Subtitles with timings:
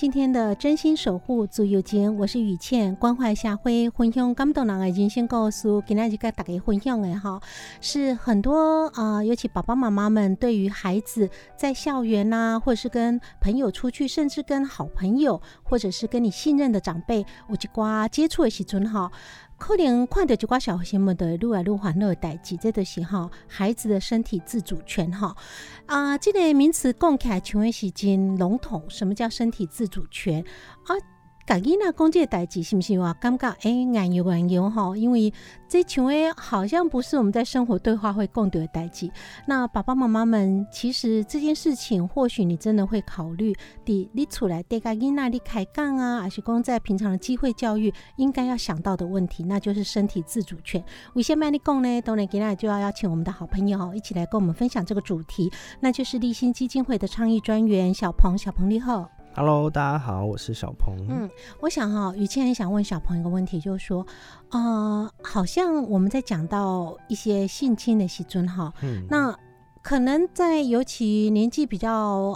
[0.00, 5.68] 今天的真心守护自由间，我是雨倩，关怀社会，分享感动人的人生故事。
[5.86, 7.38] 今天就跟大家分享的哈，
[7.82, 19.12] 是很多啊，尤其爸爸妈妈们对于孩子在校园呐，或者是跟朋友出去，甚至跟好朋友，或者是跟你信任的长辈，我就挂接触的时阵哈。
[19.60, 25.36] 可能看到一寡小新闻的愈来愈烦恼的代志，这就是哈孩子的身体自主权哈
[25.84, 30.42] 啊，这个名词讲起来像是真笼统，什么叫身体自主权
[30.86, 30.96] 啊？
[31.58, 34.96] 家己那讲这代志是不是话感觉哎，难有难有哈？
[34.96, 35.32] 因为
[35.68, 39.10] 这像诶好像不是我们在生活对话会共读的代志。
[39.46, 43.52] 那爸爸妈妈们，其实这件事情，或许你真的会考虑，
[43.84, 50.82] 的你出来带家囡那里开杠啊，还是讲在平常的机会教育应该要想到的问题，那就是身体自主权。
[51.14, 52.00] 为什么你讲呢？
[52.02, 58.38] 当然，今天就要邀请我们的好朋友一起来跟我们分享这个主题，那就是立新基金会的倡议专员小鹏。
[58.38, 59.19] 小鹏你好。
[59.32, 60.96] Hello，大家好，我是小鹏。
[61.08, 61.30] 嗯，
[61.60, 64.04] 我想哈，雨倩很想问小鹏一个问题，就是说，
[64.50, 69.34] 呃，好像我们在讲到一些性侵的时尊哈，嗯，那
[69.82, 71.92] 可能在尤其年纪比较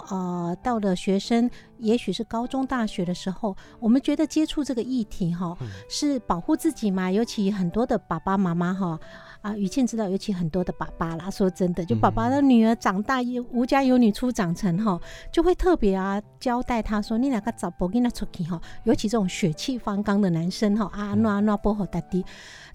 [0.09, 5.55] 呃到了学生，也许是高中、大学的时候，我们觉得接触这个议题哈，
[5.89, 8.97] 是保护自己嘛，尤其很多的爸爸妈妈哈。
[9.45, 14.99] 啊，雨倩知道，尤其很多的爸爸啦，说真的，就爸爸的女儿长大，有无家有女初长成哈，
[15.31, 22.25] 就会特别啊交代他说，你两个找不跟他出去哈，尤其这种血气方刚的男生哈，啊，那那不好打的。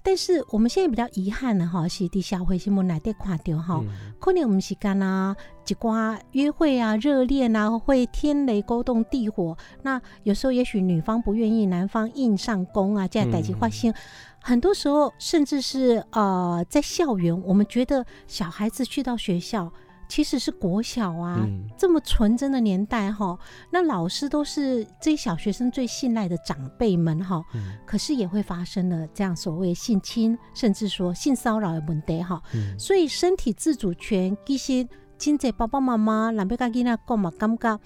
[0.01, 3.83] 但是我们现在比较遗憾的哈，是地下会新闻来得垮掉哈，
[4.17, 5.35] 可能我们是干啊
[5.71, 9.57] 一寡约会啊、热恋啊，会天雷勾动地火。
[9.83, 13.93] 那有时候也许女方不愿意，男方硬上弓啊，这样代际发生。
[14.41, 19.71] 很多时候，甚至是呃，在校园，我们觉得小孩子去到学校。
[20.09, 21.39] 其实是国小啊，
[21.77, 23.39] 这么纯真的年代哈，
[23.71, 27.41] 那老师都是这些小学生最信赖的长辈们哈，
[27.85, 32.43] 可是也会发生了这样所谓性侵，甚至说性骚扰的问题哈，
[32.77, 34.85] 所以身体自主权，这些
[35.21, 37.79] 亲在爸爸妈妈，南边跟囡仔讲嘛，感觉。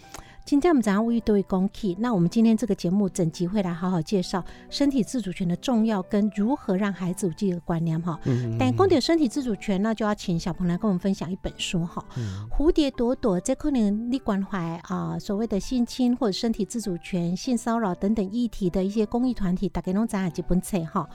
[0.46, 8.18] 今天我们早上无意都会公起，那我们今天这个节目整集会来好好介绍身体自主权的重要跟如何让孩子有这个观念哈。
[8.58, 12.02] 但光点身体自主权，那就要请小鹏来跟我们分享一本书哈。
[12.50, 21.06] 蝴蝶朵朵在可能你关怀啊，所谓的性侵或者身体自主权、性骚扰等等议题的一些公益团体，大概拢咱几本册哈。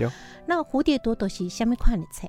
[0.47, 2.29] 那蝴蝶朵朵是虾米款的册？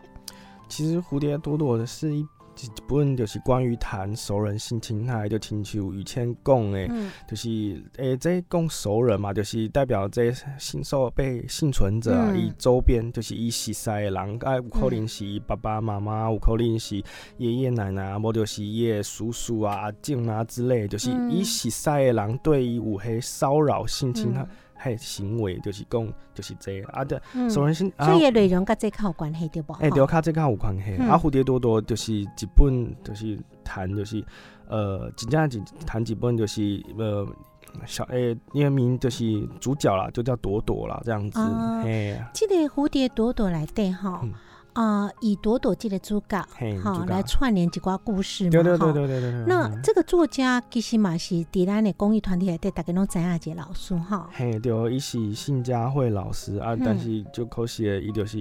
[0.70, 2.26] 其实蝴蝶朵朵的是一。
[2.58, 6.88] 一本就是关于谈熟人性侵害，就亲像以前讲的，
[7.28, 17.02] 就是诶，这讲熟人嘛，就是代表这性受被幸存者伊周边，就是伊熟悉的人，啊，有可能是爸爸妈妈，有可能是
[17.38, 24.46] 爷爷奶奶，无就是伊的叔叔啊、阿舅啊之类，就是伊熟悉的人对伊有迄骚扰性侵害。
[24.84, 29.74] 嘿，行为就是讲，就是这啊的，首先是，所以内容跟这较有关系对不？
[29.74, 30.96] 哎，对，卡这较有关系。
[31.04, 34.26] 啊，蝴蝶多多就是一本，就是谈，就是
[34.68, 37.28] 呃，真正是谈一本，就是呃，
[37.86, 41.40] 小诶，因为名就是主角啦，就叫朵朵啦，这样子。
[41.84, 44.28] 嘿，这个蝴蝶朵朵来对哈。
[44.74, 46.46] 啊，以朵朵记的主角
[46.82, 49.46] 好来串联几挂故事嘛，对对对对对对。
[49.46, 54.30] 那这个作家其实嘛是迪兰的公益团体来对大家拢知影一老师哈。
[54.32, 58.38] 嘿，对，伊是信佳慧老师啊，但是就可惜伊就是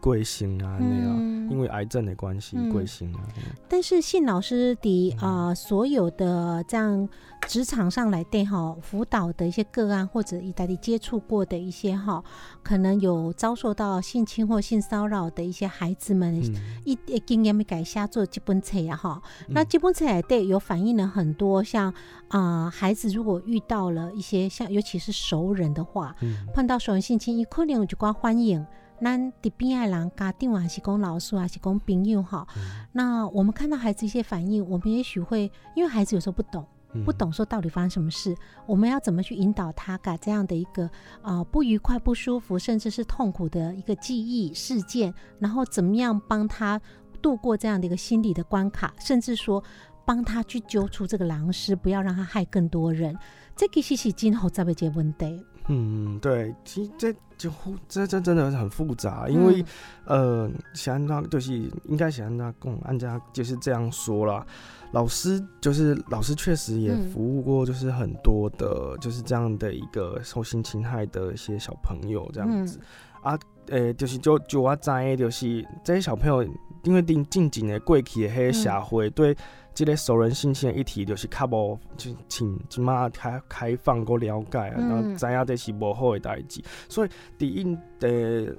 [0.00, 1.18] 贵姓啊那样，
[1.50, 3.20] 因为癌症的关系贵姓啊。
[3.68, 7.08] 但是信老师的啊，所有的这样
[7.46, 12.22] 职场上来对哈辅导的一些个案，或者以大家接触过的一些哈，
[12.62, 15.50] 可能有遭受到性侵或性骚扰的。
[15.50, 16.40] 一些孩子们
[16.84, 16.96] 一
[17.26, 21.92] 经验没改下做基本册呀哈，那基本册对有反映了很多，像
[22.28, 26.14] 啊孩子如果遇到了一些像尤其是熟人的话，
[26.54, 28.64] 碰到熟人性侵，一可能就挂欢迎，
[29.00, 32.46] 那的边爱人家长还是讲老师还是讲朋友哈，
[32.92, 36.64] 那我们看到孩子一些反应，我们也许会因为孩子有时候不懂。
[37.04, 38.34] 不懂说到底发生什么事，
[38.66, 40.90] 我们要怎么去引导他改这样的一个
[41.22, 46.80] 啊不愉快、不舒服，甚至是痛苦的一个记忆事件，然后怎么样帮他
[47.22, 49.62] 度过这样的一个心理的关卡，甚至说
[50.04, 53.16] 帮他去揪出这个狼师，不要让他害更多人。
[53.54, 55.44] 这个其实今后再被接问题。
[55.72, 57.48] 嗯，对，其实这就
[57.88, 59.64] 这这真的很复杂，因为
[60.04, 61.52] 呃，想他就是
[61.84, 64.44] 应该想他跟按家就是这样说啦。
[64.90, 72.80] 老师就是老师，确实也服务过，就是很多的，就是这样的一个受性侵害的一些小朋友这样子。
[73.22, 73.38] 啊，
[73.70, 76.42] 诶，就是就就我知的，就是这些小朋友，
[76.82, 79.36] 因为近近几年过去的迄社会对
[79.74, 87.08] 这个熟人性侵议题，就是较无就请即马开开放过了解啊，然后知影这是无好的代志，所以
[87.38, 88.52] 第一呃，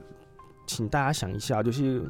[0.65, 2.03] 请大家想一下，就是。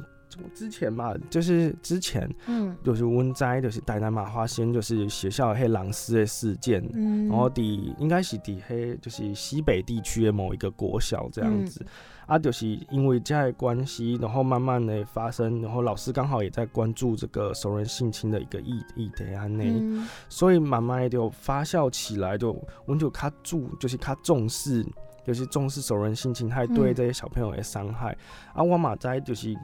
[0.54, 11.84] 之前嘛，就是之前，嗯，就是温灾，就是台南马花仙，就是学校黑狼师的事件，嗯，然后底应该是底黑，就是西北地区的某一个国小这样子，
[12.26, 19.82] 啊，就是因为这样的关系，然后慢慢的发生，然后老师刚好也在关注这个熟人性侵的一个议议题啊内，
[20.28, 24.86] 所以慢慢就发酵起来，就我就他注，就是他重视，
[25.26, 28.16] 就是重视熟人性侵害对这些小朋友的伤害，
[28.54, 29.56] 啊，我马在就是。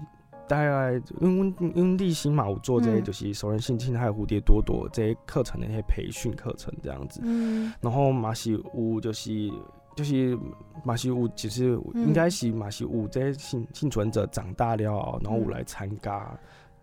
[0.48, 9.52] 大概因为因为立新嘛，我做这些就是熟人性侵还有蝴蝶多多这些课程的一些培训课程这样子，嗯，然后马西乌就是
[9.98, 10.38] 就是
[10.84, 16.38] 马西屋其实应该是马西屋这些幸幸存者长大了，然后我来参加，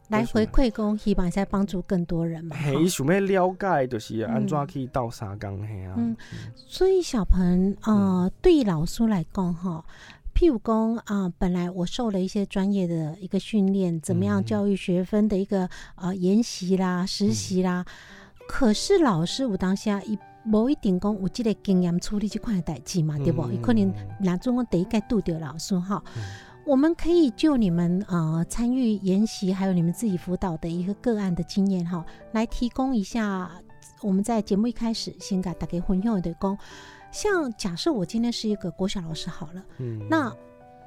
[0.10, 2.58] 来回馈工，希望在帮助更多人嘛。
[2.58, 5.94] 嘿，想要了解就是安怎去到沙缸嘿啊。
[5.96, 6.14] 嗯，
[6.68, 9.82] 所以小鹏啊，对老师来讲哈。
[10.34, 17.86] 譬如讲啊，本来我受了一些专业的一个训练，怎么样教育学分的一个呃研习啦、实习啦，
[18.46, 20.20] 可是老师我当下一
[20.52, 23.52] 无一定讲有这个经验处理这块的代志嘛，对不？
[23.52, 26.04] 有可能拿中国第一个度掉老师哈，
[26.66, 33.50] 我们可以就你们呃参与研习，还有你们自己辅导的一个个案的经验哈，来提供一下。
[34.02, 36.58] 我们在节目一开始先给大家分享的讲。
[37.12, 40.32] 像假设我今天是一个国小老师好了，嗯，那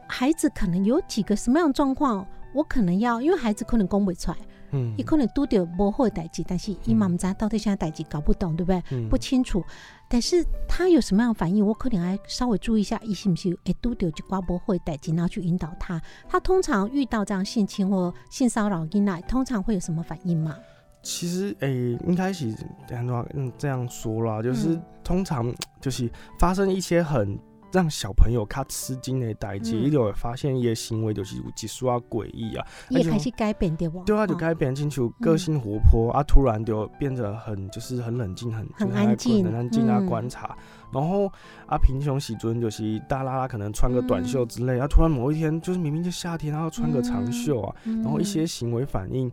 [0.06, 4.36] 孩子可能有几个什么样的状况，我可能要，因为孩子可能讲不出来，
[4.72, 9.08] 嗯，也可能都得不会代志，但是伊妈妈知到底现在代志搞不懂，对不对？
[9.08, 9.62] 不清楚，
[10.08, 16.00] 但是他有什么样的反应，我可能还稍微注意一下，伊是不是哎都得就刮不会代志，然后去引导他。
[16.28, 20.56] 他通常遇到这样性侵或性骚扰，进来通常会有什么反应吗？
[21.00, 22.52] 其实诶，应该是
[22.88, 26.10] 很多嗯这样说啦，就是通常就是
[26.40, 27.38] 发生一些很
[27.72, 34.02] 让小朋友他吃惊的代际，一有发现一些行为就是有几数啊诡异啊，也开始改变对不？
[34.04, 40.56] 对啊，就改变清楚个性活泼啊，突然就变得很就是很冷静，很很安静，很安静啊观察，
[40.92, 41.26] 然后
[41.66, 49.30] 啊平胸喜尊就是大拉拉可能穿个短袖之类，啊突然某一天就是明明就夏天，然后穿个长袖啊，然后一些行为反应。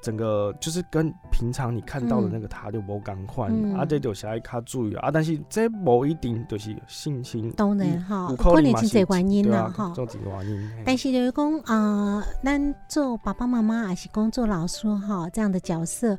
[0.00, 10.70] 整个就是跟平常你看到的那个他就无共款，啊，这就是爱卡注意啊，但是这无一定就是性情，当然哈，可能是这原因啦哈，这几个原因。
[10.84, 16.16] 但是就是讲啊，咱做爸爸妈妈还是工作老师哈，这样的角色。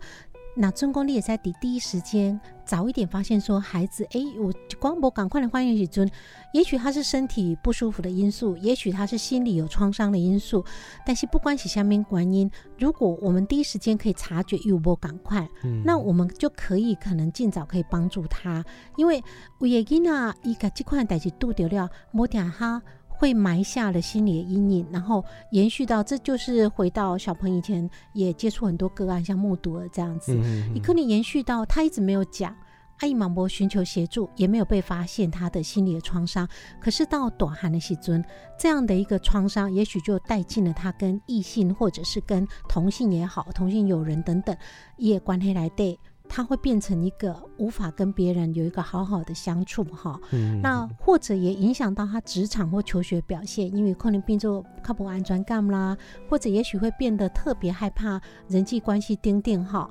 [0.62, 6.12] 那中公你也在第第一时间早一点发现说孩子，哎，我光波赶快的欢迎许尊，
[6.54, 10.66] 也许他是身体不舒服的因素，也许他是心理有创伤的因素，
[11.06, 15.48] 但是不管是下面原因，如果我们第一时间可以察觉有无赶快，
[15.86, 18.62] 那我们就可以可能尽早可以帮助他，
[18.98, 19.24] 因为
[19.60, 22.82] 为个囡仔伊个这款代志拄着了，莫点哈。
[23.20, 25.22] 会埋下了心理的阴影，然后
[25.52, 30.34] 延续到，这就是回到小朋友以前也接触很多个案，像目睹了这样子，
[30.74, 32.56] 你可能延续到他一直没有讲，
[33.00, 36.48] 阿姨忙波寻求协助，也没有被发现他的心理的创伤。
[36.80, 38.24] 可是到短寒的时尊，
[38.58, 44.56] 这样的一个创伤，也许就带进了他跟异性或者是跟同性也好，同性友人等等，
[44.96, 46.00] 也关系来对。
[46.30, 50.18] 他会变成一个无法跟别人有一个好好的相处哈，
[50.62, 55.98] 那或者也影响到他职场或求学表现，因为可能变做靠不安全感啦，
[56.30, 59.90] 或者也许会变得特别害怕人际关系钉钉哈，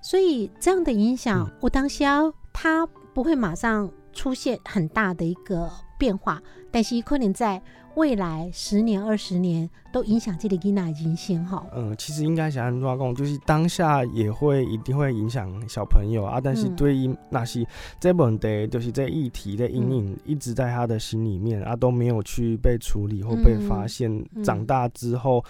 [0.00, 2.20] 所以这样的影响，我当下
[2.52, 5.68] 他不会马上出现很大的一个
[5.98, 7.60] 变化，但是可能在。
[7.96, 11.66] 未来十年、二十年都影响这个囡仔人生哈。
[11.74, 16.40] 嗯，其实应该想安怎讲，就是当下也会一定会影响小朋友啊。
[16.40, 17.66] 但是对于那些
[17.98, 24.24] 这问题，就是这议题的阴影一直在他的心里面啊，都没有去被处理或被发现。
[24.44, 25.44] 长大之后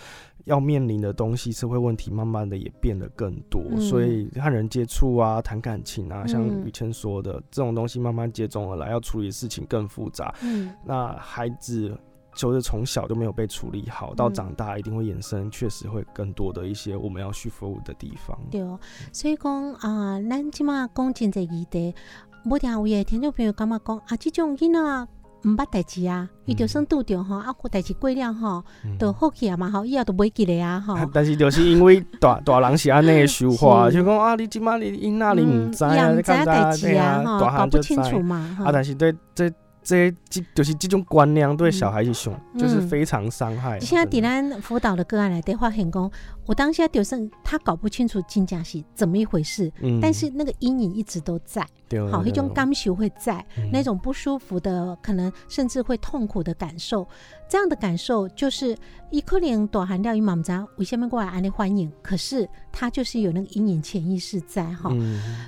[0.44, 3.62] 要面临的东西，社会问题慢慢的也变得更多。
[3.78, 10.34] 所以和人接触啊，谈感情啊，像雨谦说的这种东西慢慢接踵而来，要处理的事情更复杂。
[10.42, 11.96] 嗯，那孩子。
[12.40, 18.34] 就是从小就没有被处理好，到长大一定会衍生，确实会更多的一些我们要去服务的地方。
[18.50, 18.80] 对哦，
[19.12, 21.94] 所以讲啊，咱即马讲真济议题，
[22.46, 25.08] 无听有诶听众朋友感觉讲啊，这种囡仔
[25.44, 28.64] 毋捌代志啊，伊就算拄着吼，啊，代志过了吼，
[28.98, 30.96] 都好起啊嘛，吼，以后都袂记咧啊，吼。
[31.12, 39.52] 但是就是因为大 大人是安尼说话，就讲啊，你即马你因那里毋知啊，你干代志啊，吼，搞不清楚嘛，啊，但是对这。
[39.82, 43.80] 这这就是这种观念对小孩子凶，就是非常伤害。
[43.80, 46.10] 现在迪兰辅导的个案来电话很公，
[46.46, 51.66] 我当下就是他搞不清楚金家是怎么一回事，但是那个阴影一直都在。
[52.08, 57.04] 好，一种感受会在那种不舒服的，可能甚至会痛苦的感受。
[57.48, 58.76] 这样的感受就是
[59.10, 61.90] 一颗零短含掉一毛渣，我下面过来安利欢迎。
[62.00, 64.94] 可是他就是有那个阴影潜意识在哈，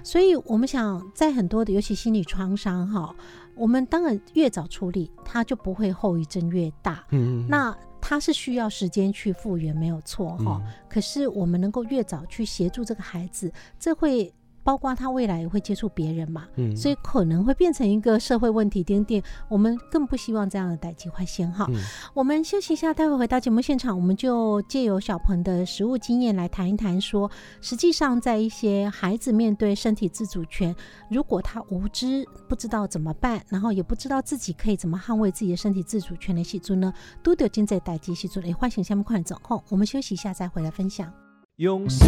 [0.02, 3.14] 所以我们想在很多的，尤其心理创伤哈。
[3.54, 7.04] 我们当然越早处理，它就不会后遗症越大。
[7.10, 10.62] 嗯，那它是需要时间去复原，没有错哈。
[10.88, 14.32] 可是我们能够越早去协助这个孩子，这会。
[14.64, 19.22] 包括他未来也会接触别人嘛，嗯所以可能会变成一个社会问题丁丁。
[19.48, 21.66] 我们更不希望这样的代际发现哈。
[22.14, 30.74] 我们休息一下，待会回到节目现场，我们就借由小鹏的实物经验来谈一谈，说实际上在一些孩子面对身体自主权，
[31.10, 36.92] 如果他无知不知道怎么办，然后也不知道自己可以怎么捍卫自己的身体自主权的时阵呢，
[37.22, 41.12] 都得经在代际时阵，诶，唤醒下面快点走后，我们休息一下再回来分享。
[41.56, 42.06] 用心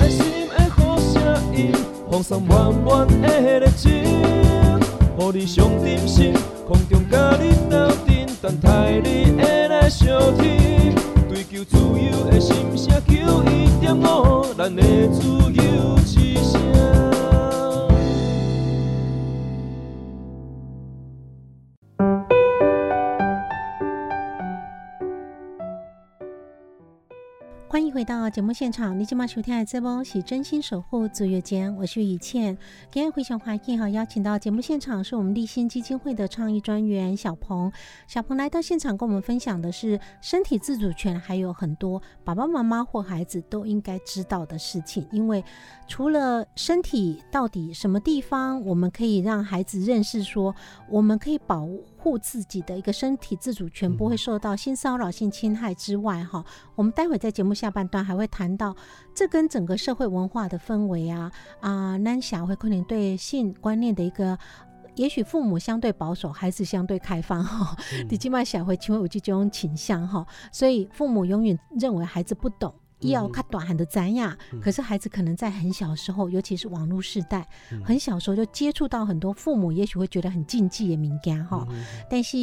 [0.00, 1.83] 爱心爱好声音。
[2.14, 6.32] 放送满满的热情，予你上点心，
[6.64, 10.94] 空中甲你斗阵，等待你的来相听。
[11.28, 16.62] 追求自由的心声，求一点五，咱的自由之声。
[27.94, 32.58] 回到节目现场，你今晚收听的节目是真心守护足月间，我是雨倩。
[32.90, 37.70] 今天非常欢迎哈，邀请到节目现场是我们立新基金会的倡议专员小鹏。
[38.08, 45.06] 小鹏来到现场跟我们分享的是身体自主权，还有很多爸爸妈妈或孩子都应该知道的事情。
[45.12, 45.44] 因为
[45.86, 50.52] 除了身体到底什么地方，我们可以让孩子认识说，
[50.90, 51.68] 我们可以保
[52.04, 56.44] 护自己的一个身体自主权不会受到性骚扰、性侵害之外，哈，
[56.74, 58.76] 我们待会在节目下半段还会谈到，
[59.14, 64.38] 这跟整个社会文化的氛围啊啊，男小会可能对性观念的一个，
[64.96, 67.74] 也许父母相对保守，孩子相对开放， 哈，
[68.10, 72.74] 你起码小会因为有这种倾向，哈，所以父母永远认为孩子不懂。
[73.10, 77.46] 要看短喊的咱呀，可是孩子可能在很小的时候，尤其是网络时代，
[77.84, 81.66] 很小时候就接触到很多父母，也许会觉得很禁忌也敏感哈。
[82.08, 82.38] 但是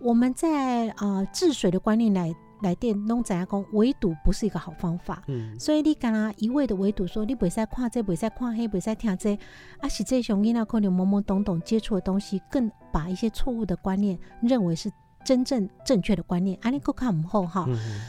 [0.00, 5.22] 我们在啊治水的观念来来电弄怎样讲，围堵不是一个好方法。
[5.28, 9.38] 嗯，所以你干啦一味的围堵，说你不使看这，不使看黑，不使听这，
[9.80, 14.90] 啊，是这熊囡仔可能懵懵懂懂接触的东西，更把一些错误的观念认为是。
[15.24, 17.66] 真正正确的观念，阿尼克卡姆后哈，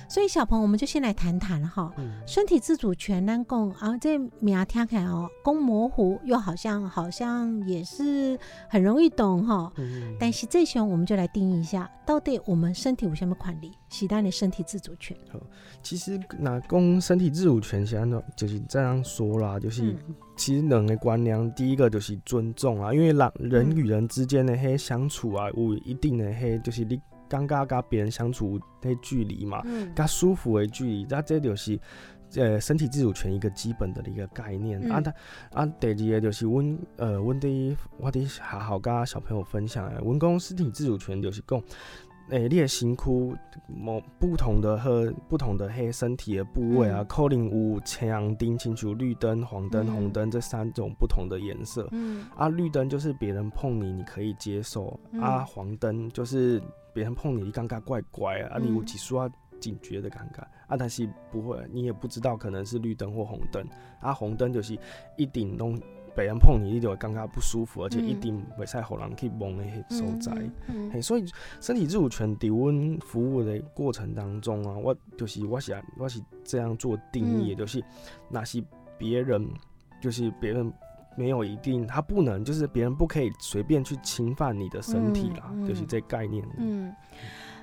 [0.09, 1.91] 所以小朋友我们就先来谈谈哈，
[2.27, 8.37] 身体自主权能共啊，这名听起来哦，公模糊又好像好像也是
[8.69, 9.71] 很容易懂哈，
[10.19, 15.15] 但是这时候我们就来定义一下，到底我们身体有什么管理，是咱的身体自主权。
[15.31, 15.39] 好
[15.81, 19.95] 其实那公身体自主权，现在就是这样说啦，就是
[20.35, 26.99] 其实人的观念，第一个就是尊重啊，因为人人与人之间的嘿相处啊，有一定的嘿，就是你。
[27.27, 29.63] 尴尬跟别人相处的距离嘛，
[29.95, 31.77] 跟舒服的距离，那这就是
[32.35, 34.79] 呃身体自主权一个基本的一个概念。
[34.91, 35.11] 啊，他
[35.51, 41.59] 啊，第二个就是阮呃，阮伫我伫还好跟小朋友分享诶，阮讲身体自主权就是讲。
[42.29, 51.87] 诶，你的身躯某不同的和不同的黑身体的部位啊，可能有青灯、清楚绿灯、黄灯、红灯这三种不同的颜色。
[51.91, 56.59] 嗯，啊，绿灯就是别人碰你，你可以接受；啊，黄灯就是
[56.93, 63.63] 别人碰你，你尴尬怪怪啊，你有几说要警觉的尴尬啊，但是不会，你也不知道可能是绿灯或红灯。
[63.99, 64.75] 啊，红灯就是
[65.15, 65.79] 一顶拢。
[66.15, 70.31] 别人碰你，你就会感觉不舒服，而且一定袂使互人去摸那些所在。
[70.91, 71.25] 嘿，所以
[71.59, 77.83] 身体自主权伫阮服务的过程当中啊，我就是我是我是这样做定义，就是
[78.29, 78.63] 那些
[78.97, 79.47] 别人
[80.01, 80.71] 就是别人
[81.17, 86.47] 没有一定，他不能就是别人不可以随便去侵犯你的身体啦，就是这概念。
[86.57, 86.93] 嗯，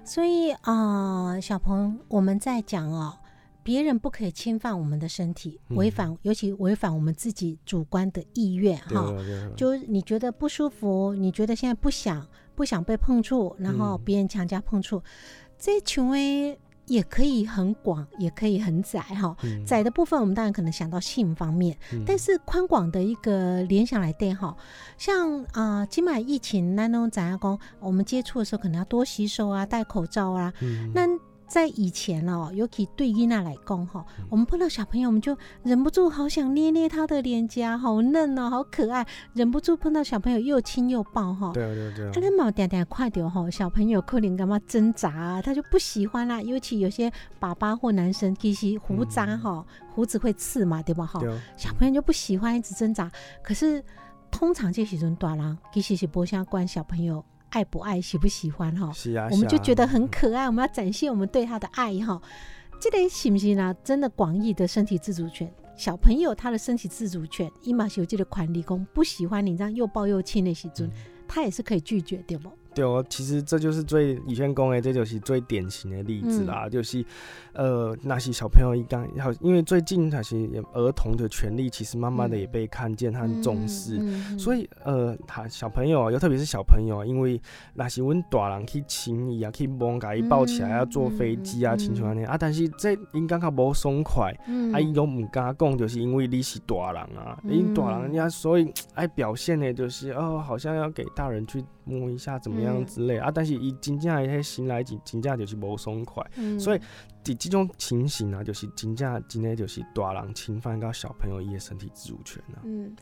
[0.05, 3.15] 所以啊，小鹏，我们在讲哦。
[3.63, 9.15] 别人不可以侵犯我们的身体，违反尤其违反我们自己主观的意愿哈。
[9.57, 15.03] 就你觉得不舒服，你觉得现在不想不想被碰触，然后别人强加碰触，
[15.59, 19.37] 这权威也可以很广，也可以很窄哈。
[19.65, 24.57] 窄的部分我们当然可能想到性方面，但是宽广的一个联想来对哈，
[24.99, 30.53] 像啊，今晚疫情那种怎样讲，我们接触的时候可能要多洗手啊，戴口罩啊，
[30.93, 31.07] 那。
[31.53, 41.51] 在以前哦，尤其对伊娜来讲哈，我们碰到小朋友，我们就忍不住好想捏捏他的脸颊，好嫩哦，好可爱，忍不住碰到小朋友又亲又抱哈。
[41.53, 42.11] 对对对。
[42.11, 46.41] 他那毛点点快点哈，小朋友可能干嘛挣扎，他就不喜欢啦。
[46.41, 51.21] 尤其有些爸爸或男生其实胡渣哈，胡子会刺嘛，对吧哈？
[51.59, 53.13] 小朋友就不喜欢一直挣扎。
[53.43, 53.85] 可是
[54.31, 57.23] 通常这时阵大人其实是不想管小朋友。
[57.53, 58.91] 爱不爱，喜不喜欢哈？
[58.93, 62.21] 是啊，我们就觉得很可爱，我们要展现我们对他的爱哈。
[62.81, 63.75] 这个行不行呢？
[63.85, 70.91] 真的广义的身体自主权，小朋友他的身体自主权，伊马修记的款理工不喜欢你这样又抱又亲的时阵，
[71.29, 72.51] 他也是可以拒绝对不？
[72.75, 76.69] 对哦，其实这就是最以前讲的，这就是最典型的例子啦。
[76.69, 77.05] 就是，
[77.53, 84.01] 呃，那些小朋友一刚好，因为最近那些儿童的权利，其实慢慢的也被看见和重视。
[84.39, 87.41] 所以，呃，他小朋友，又特别是小朋友，因为
[87.75, 92.37] 那些阮大人去亲伊啊，去摸，甲伊抱起来要坐飞机啊，亲像安尼啊。
[92.39, 101.63] 但是这应感觉无爽快，嗯啊，伊都唔敢讲，就是因为你是大人啊，因大人家所以爱表现的，就是哦，好像要给大人去。
[101.85, 103.31] 摸一下怎么样之类啊？
[103.33, 106.25] 但是伊真正伊迄心来真真正就是无爽快，
[106.59, 106.79] 所以
[107.25, 112.61] 伫这种情形啊，就是真正真的就是大人侵犯到小朋友伊的身体自主权啊。
[112.65, 112.95] 嗯，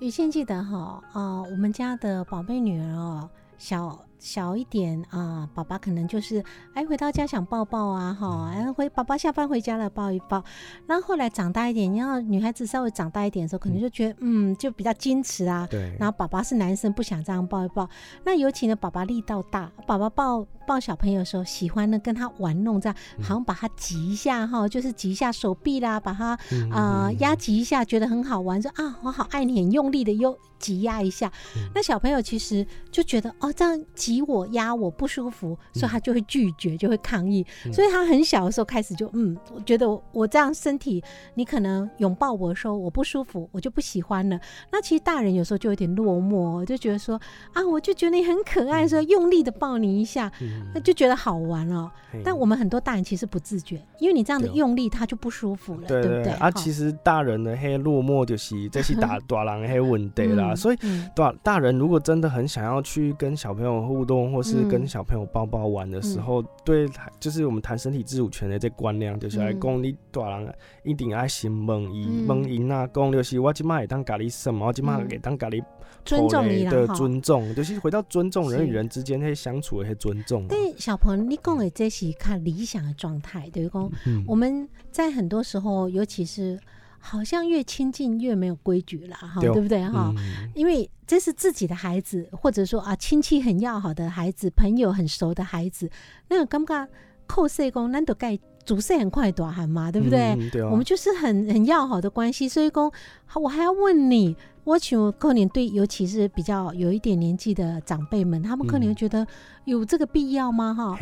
[0.00, 4.04] 雨倩记得哈啊，我们家的宝贝女儿哦，小。
[4.24, 10.42] 小一点啊，爸爸可能就是哎，回到家想抱抱啊，哈，然后回爸爸下班回家了抱一抱。
[10.86, 15.68] 然后后来长大一点，然后女孩子稍微长大一点的时候，可能就觉得嗯，就比较矜持啊。
[15.70, 15.94] 对。
[16.00, 17.86] 然后爸爸是男生，不想这样抱一抱。
[18.24, 26.38] 那尤其呢，爸爸力道大，爸爸抱抱小朋友的时候，喜欢呢跟他玩弄这样，好像把他挤一下哈，就是挤一下手臂啦，把他
[26.72, 30.34] 啊压挤一下，觉得很好玩，说啊我好爱你，很用力的又
[30.64, 31.30] 挤压一下。
[31.74, 34.24] 那小朋友其实就觉得哦这样挤。
[34.26, 37.44] 我压我不舒服，所以他就会拒绝，就会抗议。
[37.70, 44.40] 所以他很小的时候开始就嗯，我觉得我这样身体，你可能拥抱我的时候我不舒服，我就不喜欢了。
[44.72, 47.20] 那其实大人有时候就有点落寞，就觉得说
[47.52, 50.32] 啊，我就觉得你很可爱，说用力的抱你一下，
[50.72, 51.92] 那就觉得好玩了。
[52.24, 56.28] 但我们很多大人其实不自觉，因为你这样的用力，他就不舒服了，对不对？
[56.34, 60.53] 啊，其实大人的黑落寞就是这是大大人黑问题啦。
[60.56, 60.76] 所以
[61.14, 66.88] 大大人如果真的很想要去跟小朋友互动，或是跟小朋友抱抱玩的时候，对，
[67.20, 75.62] 就是我们谈身体自主权的这观念，就是来讲你大人一定爱先问伊，问伊那讲就是我今麦会当家里什么，我今麦会当家里
[76.04, 80.46] 尊重你的尊重，就是回到尊重人与人之间那些相处的些尊重。
[80.48, 83.90] 对小朋友，你讲的这是看理想的状态，对不？
[84.26, 86.58] 我们在很多时候，尤其是。
[87.06, 90.10] 好像越亲近越没有规矩了，哈，对不对哈？
[90.54, 95.90] 因为这是自己的孩子，或者说啊，亲戚很要好的孩子，朋友很熟的孩子，
[96.30, 96.88] 那个尴尬
[97.26, 100.62] 扣社工，难得盖主事很快短喊嘛，对不对？
[100.70, 102.90] 我们就是很很要好的关系，所以公，
[103.34, 104.34] 我还要问你。
[104.64, 109.26] 我想可能对，尤其是比较有一点年纪的长辈们，他们可能会觉得
[109.64, 110.74] 有这个必要吗？
[110.74, 110.98] 哈，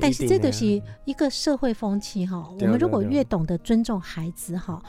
[0.00, 2.48] 但是这都是一个社会风气哈。
[2.60, 4.82] 我们如果越懂得尊重孩子哈，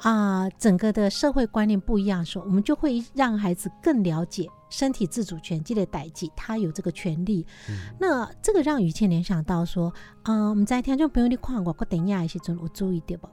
[0.00, 4.46] 啊，整个的社会观念不一样的时候，我们就会让孩子更了解。
[4.70, 7.46] 身体自主权，记得代际，他有这个权利。
[7.98, 9.90] 那这个让于倩联想到说，
[10.24, 13.26] 嗯，我们在听众朋友你看我，我等一下一些准我注意点不？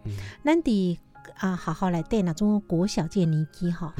[0.46, 0.98] 咱得
[1.38, 3.94] 啊，好好来对那中国小界年纪哈，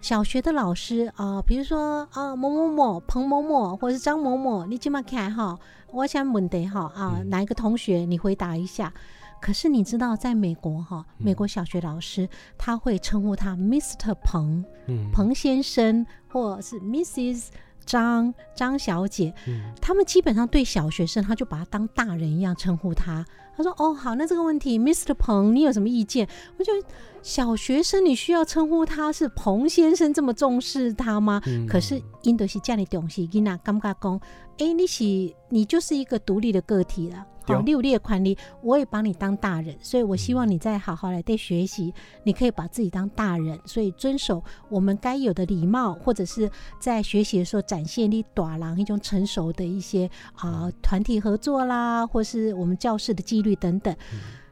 [0.00, 5.58] 小学的老师啊，比如说啊，某某某、彭某某或者是张某某，你今么看哈？
[5.90, 8.04] 我想问的哈啊，哪一个同学？
[8.06, 8.92] 你回答一下。
[9.40, 14.14] 可是你知道，在美国哈，美国小学老师他会称呼他 Mr.
[14.22, 14.64] 彭，
[15.12, 17.48] 彭先生，或是 Mrs.
[17.84, 19.34] 张张小姐，
[19.80, 23.26] 他们基本上对小学生，他就把他当大人一样称呼他。
[23.56, 25.14] 他说：“哦，好，那这个问题，Mr.
[25.14, 26.26] 彭，你有什么意见？”
[26.58, 26.86] 我觉得
[27.22, 31.40] 小学生你需要称呼他是彭先生，这么重视他吗？
[31.68, 34.20] 可是因都是这样的东西，伊那尴尬讲，
[34.62, 37.26] 哎，你是你就是一个独立的个体了。
[37.44, 46.48] 好，六列宽力，我也把你当大人，所以我希望你再好好来对学习，你可以把自己当大人，所以遵守我们该有的礼貌，或者是
[46.78, 53.92] 在学习的时候展现你短廊一种成熟的一些啊团体合作啦，或是我们教室的纪律等等。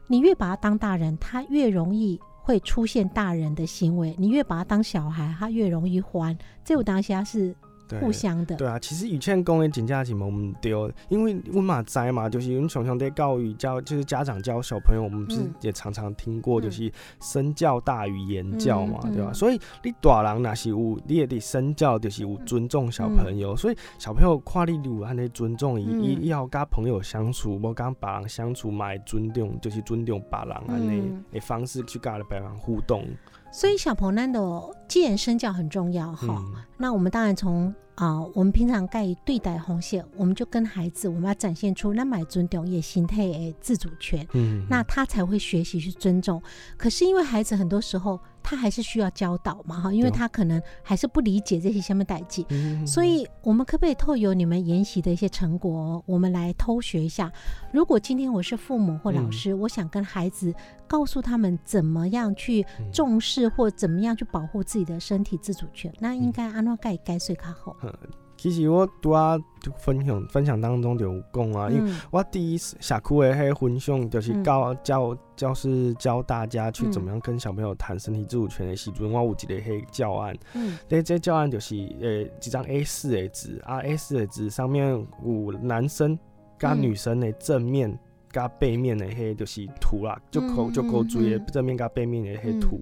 [0.07, 6.37] 你越把他当大人，他越容易会出现大人的行为；你越把他当小孩，他越容易还。
[6.65, 7.55] 这我当下是。
[7.99, 19.33] 互相的，对啊，其实以前讲的真正是我们丢，因为我嘛知嘛，就是我们常常在教育教，就是家长教小朋友，我们是也常常听过，就是身教大于言教嘛，对吧？
[19.33, 33.05] 所以你大人那是有，你也得身教，就是有尊重小朋友，所以小朋友跨你有安尼尊重，伊伊要跟朋友相处，无跟别人相处，买尊重，就是尊重别人安尼的方式去跟别人互动。
[33.51, 36.41] 所以小朋友的既然身教很重要哈，
[36.77, 46.41] 那我们当然从啊，我们平常该对待红线，我们就跟孩子，我们要展现出那买尊重也心态诶自主权，嗯，那他才会学习去尊重。
[46.77, 48.19] 可是因为孩子很多时候。
[48.43, 52.45] 他还是需要教导嘛哈，因为他可能还是不理解这些下面代际，
[52.85, 57.31] 所以我们可不可以透由你们研习的一些成果，我们来偷学一下？
[57.71, 60.53] 如果今天我是父母或老师，我想跟孩子
[60.87, 67.75] 告诉他们怎么样去重视或怎么样去保护自己的身体自主权，那应该安诺盖该睡卡好？
[68.41, 69.37] 其实我拄啊
[69.77, 84.89] 分享分享当中就有讲啊，因为我第一次下课的迄分享就是教教教师教大家去怎么样跟小朋友谈身体自主权的时阵，我有一个迄教案，嗯，这这教案就是呃几张 A 四的纸啊，A 四的纸上面
[85.23, 86.17] 有男生
[86.57, 87.95] 加女生的正面
[88.31, 92.81] 加背面的迄就是图啦，就可就可注意正面加背面的迄图，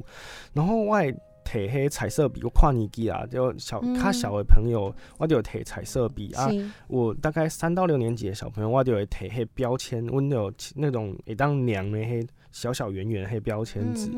[0.53, 0.95] 然后我。
[1.49, 6.47] 摕迄彩色笔，我跨年纪啊，就小较小的朋友，我就摕彩色笔啊。
[6.87, 14.11] 我大概三到六年级的小朋友，我就会摕迄标签，我有那种会当量的迄小小圆圆迄标签纸。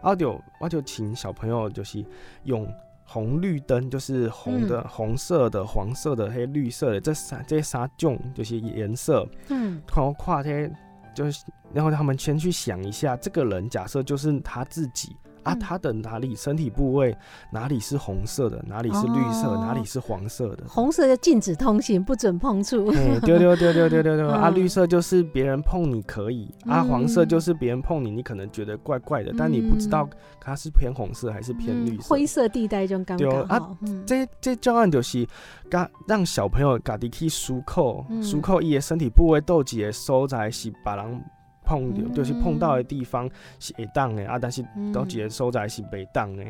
[0.00, 2.02] 啊，就我就请小朋友就是
[2.44, 2.66] 用
[3.04, 9.28] 红绿灯，就是红的、红色的、黄色的、黑绿色的这三这三种就是颜色。
[9.48, 10.72] 嗯，然后跨些
[11.14, 15.14] 就是，然后他们先去想一下，这个人假设就是他自己。
[15.48, 17.16] 啊，他的哪里身体部位
[17.52, 20.64] 哪里是红色的，哪里是绿色，哪里是黄色的？
[20.68, 22.90] 红色就禁止通行，不准碰触。
[23.20, 24.50] 丢丢丢丢丢丢丢啊！
[24.54, 30.08] 绿色就是别人碰你可以，啊，黄色就是别人碰你，你可能觉得怪怪的，但你不知道
[30.40, 32.08] 它是偏红色还是偏绿色。
[32.08, 33.76] 灰色地带就刚刚好。
[34.06, 35.26] 这这教案就是
[35.70, 41.24] 刚让小朋友家己去输扣，输扣伊的身体部位都几个所在是别人。
[41.68, 43.28] 碰到就是碰到的地方
[43.60, 46.42] 是会当的啊，但是都几个所在是袂当的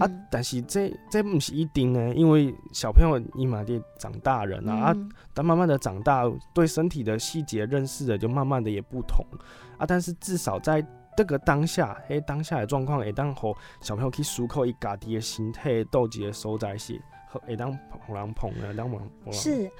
[0.00, 0.10] 啊。
[0.28, 4.96] 但是这这不是一定的，因为小朋友伊嘛得长大人啊，啊，
[5.32, 9.24] 但慢慢的长大，对身体的细节认识的就慢慢的也不同
[9.78, 9.86] 啊。
[9.86, 10.84] 但是至少在
[11.16, 17.00] 这个当下，嘿，当下的状况会当和小朋友去思考伊家己的身体到几个所在是。
[17.46, 19.00] 会当互人捧的，当碰
[19.32, 19.70] 是，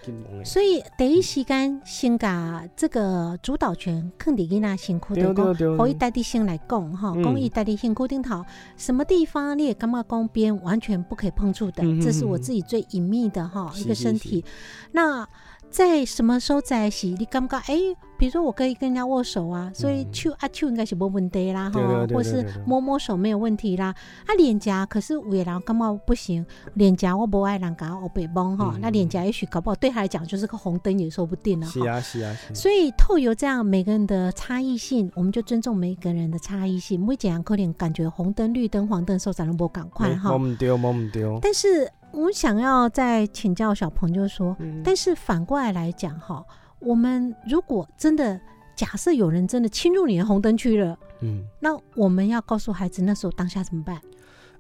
[0.45, 8.45] 所以第一时间先把这个主导权肯定给那辛苦的讲，可以代替性来讲哈，公益代替性固定好，
[8.77, 14.45] 什么地方你也干嘛光边完全不可以碰触的，这是我自己最隐秘的哈一个身体。
[14.93, 15.29] 那
[15.71, 17.75] 在什么时候在一起，你感觉哎，
[18.19, 23.95] 比如说我可以跟人家握手啊，所以手啊手应该是没问题啦哈，或是摸摸手没有问题啦。
[24.27, 31.67] 啊脸颊可是有的人感冒不行，脸颊我不爱人家我被蒙哈，那脸颊也许搞不好对他来讲就是个红灯也说不定了。
[31.67, 32.37] 是啊是啊。
[32.55, 36.99] 所以透由这样每个人的差异性，我们就尊重每个人的差异性。
[36.99, 40.31] 每怎样可能感觉红灯、绿灯、黄灯时候才能不赶快哈。
[40.31, 41.39] 摸唔丢摸唔丢。
[41.43, 46.45] 但是我想要再请教小朋友说，但是反过来来讲哈。
[46.79, 48.41] 我们如果真的
[48.75, 54.01] 假设有人真的侵入你的红灯区了，嗯，那我们要告诉孩子那时候当下怎么办？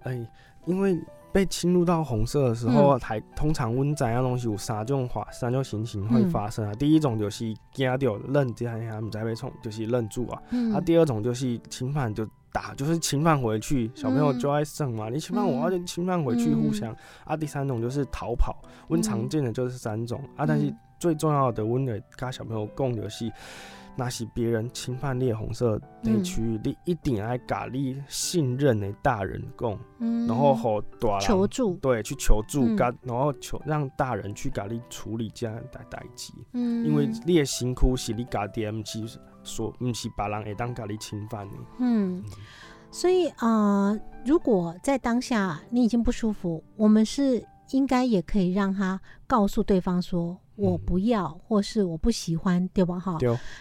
[0.02, 0.26] 哎，
[0.64, 0.98] 因为
[1.32, 6.72] 被侵入到红色的时候，还通常温怎样东西有三种话三种情形会发生啊。
[6.74, 10.42] 第一种就是惊掉愣，这样下唔知被冲，就是愣住啊。
[10.50, 15.10] 嗯啊，第二种就是侵犯就打，就是侵犯回去，小朋友就爱胜嘛。
[15.10, 16.96] 你侵犯我，就侵犯回去，互相。
[17.24, 18.56] 啊，第三种就是逃跑，
[18.88, 20.74] 温常见的就是三种啊，但是。
[20.98, 23.30] 最重要的，温的跟小朋友共游戏，
[23.98, 29.78] 那是别人侵犯烈红色地区，你一定要咖喱信任的大人共，
[30.26, 42.22] 然后和大求助，对，去求助，咖，然后求让大人去咖喱处理这样的代志，嗯，因为你的辛苦是你家己，唔是说不是别人会当咖喱侵犯的，嗯，
[42.90, 50.36] 所以啊，如果在当下你已经不舒服，我们是应该也可以让他告诉对方说。
[50.58, 52.98] 我不要，或是我不喜欢，对吧？
[52.98, 53.18] 哈。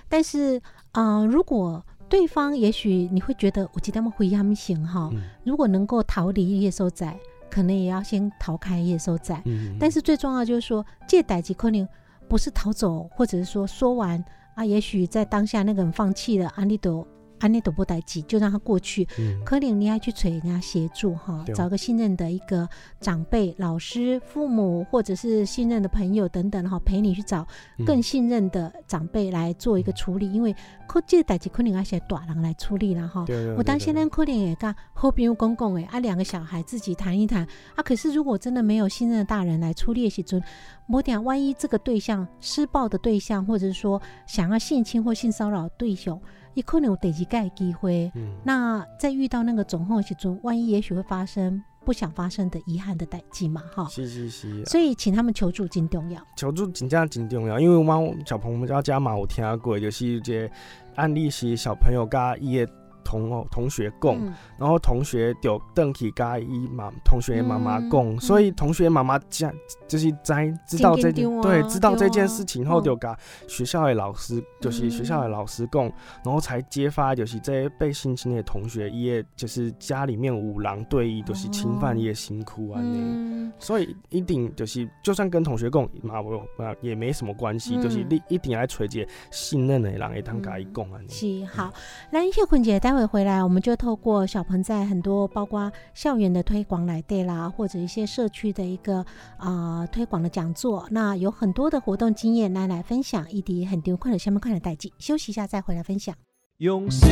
[0.07, 0.61] 但是，
[0.93, 5.11] 啊，如果对方也许你会觉得我记得他们会他们行哈，
[5.43, 7.05] 如果能够逃离野兽仔，
[7.51, 9.37] 可能也要先逃开野兽仔。
[9.43, 9.75] 嗯。
[9.77, 11.85] 但是最重要就是说，借逮及可能
[12.29, 14.23] 不是逃走，或者是说说完
[14.55, 17.05] 啊，也许在当下那个人放弃了，安利都。
[17.39, 19.07] 安内都不代志，就让他过去。
[19.43, 22.67] 可能你要去催人家协助哈，找个信任的一个
[22.99, 27.45] 长辈、老师、父母，或者是信任的朋友等等哈，陪你去找
[27.85, 30.31] 更信任的长辈来做一个处理。
[30.31, 30.55] 因为
[30.87, 33.25] 可这个代志可能要些大人来处理了哈。
[33.57, 37.45] 我当现在可能也跟后边有公公诶，啊两个小孩自己谈一谈
[37.75, 37.83] 啊。
[37.83, 40.41] 可是如果真的没有信任的大人来处理时阵，
[40.87, 46.19] 某点万一这个对象施暴的对象，或者是说想要性侵或性骚扰对象。
[46.55, 48.11] 也可能有第几盖机会，
[48.43, 53.85] 那在遇到那个总后时中，万一也许会发生不想发生的遗憾的代际嘛，哈。
[53.89, 54.65] 是是是。
[54.65, 56.19] 所以请他们求助真重要。
[56.35, 60.49] 求助真正真重要，因为我们小朋友家嘛有听过，就是这
[60.95, 62.71] 案例是小朋友家伊个。
[63.05, 64.19] 同哦同学共，
[64.57, 69.53] 然后同学就邓启加一妈，同学妈妈供，所以同学妈妈家
[69.87, 73.15] 就是在知道这件对知道这件事情后，就跟
[73.47, 75.85] 学校的老师就是学校的老师供，
[76.23, 86.43] 然后才揭发就是这被性侵的同学，也就是家里面五郎对伊，就是侵犯也辛苦啊那，所以一定就是就算跟同学供嘛，我
[86.81, 90.99] 也没什么关系，就是你一定要垂结信任的人会当加一共啊。
[91.07, 91.71] 是好，
[92.09, 92.94] 来谢坤姐待。
[92.95, 99.05] 会回来，我们就透过小鹏在很多包括校园的推广来对啦，或者一些社区的一个
[99.37, 106.15] 啊推广的讲座，那有很多的活动经验来来分享，一滴很丢快的下面快的代际，休息一下再回来分享。
[106.59, 107.09] 用心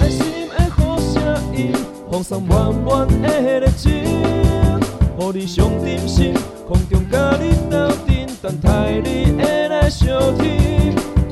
[0.00, 1.22] 爱心的好声
[1.54, 1.70] 音，
[2.10, 6.32] 放松满满的热情，予你上点心，
[6.66, 10.95] 空中甲你斗阵，等待你的来相听。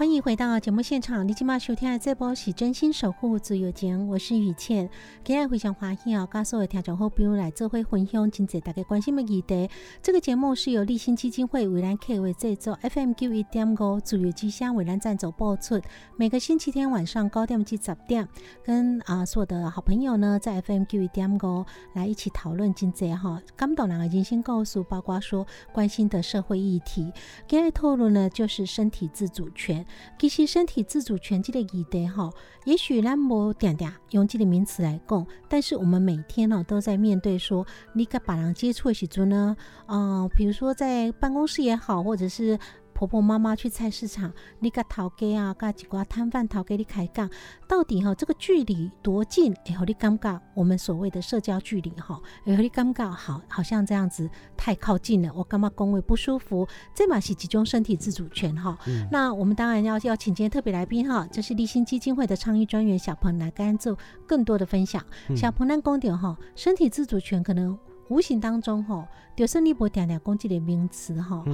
[0.00, 4.88] 欢迎回到节目现场，你今晚收听的这波是真心守护自由节我是雨倩。
[5.22, 9.68] 今日非常欢喜哦，告诉我听众好朋友来做会分享，今日大家关心的议题。
[10.02, 15.78] 这个节目是由立新基金会为咱 K 为制作，FM 九一点五自由之声为咱赞助播出。
[16.16, 18.26] 每个星期天晚上九点至十点，
[18.64, 27.12] 跟啊所有的好朋友呢，在 FM 九一点五来一起讨论今日哈，感动人的人心告诉，包括说关心的社会议题。
[27.46, 29.84] 今日讨论呢，就是身体自主权。
[30.18, 32.30] 其实身体自主权这个议题哈，
[32.64, 42.58] 也许咱无定定用这个名词来讲，但是我们每天呢都在面对说，你跟别人接触的时阵呢，啊，比如说在办公室也好，或者是。
[43.00, 47.30] 婆婆妈妈去菜市场，你甲头家啊，甲几寡摊贩头家你开讲，
[47.66, 49.54] 到底哈这个距离多近？
[49.64, 56.68] 哎，你感觉我们所谓的社交距离哈，哎，你感觉好，好像这样子太靠近了，我干嘛工位不舒服？
[56.94, 58.76] 这嘛是集中身体自主权哈。
[59.10, 65.02] 那我们当然要要请今天特别来宾哈，这是立新基金会的倡议专员小鹏来跟做更多的分享。
[65.34, 67.78] 小鹏，咱讲点哈，身体自主权可能。
[68.10, 71.44] 无形当中哈，就生理波点点攻击的名词哈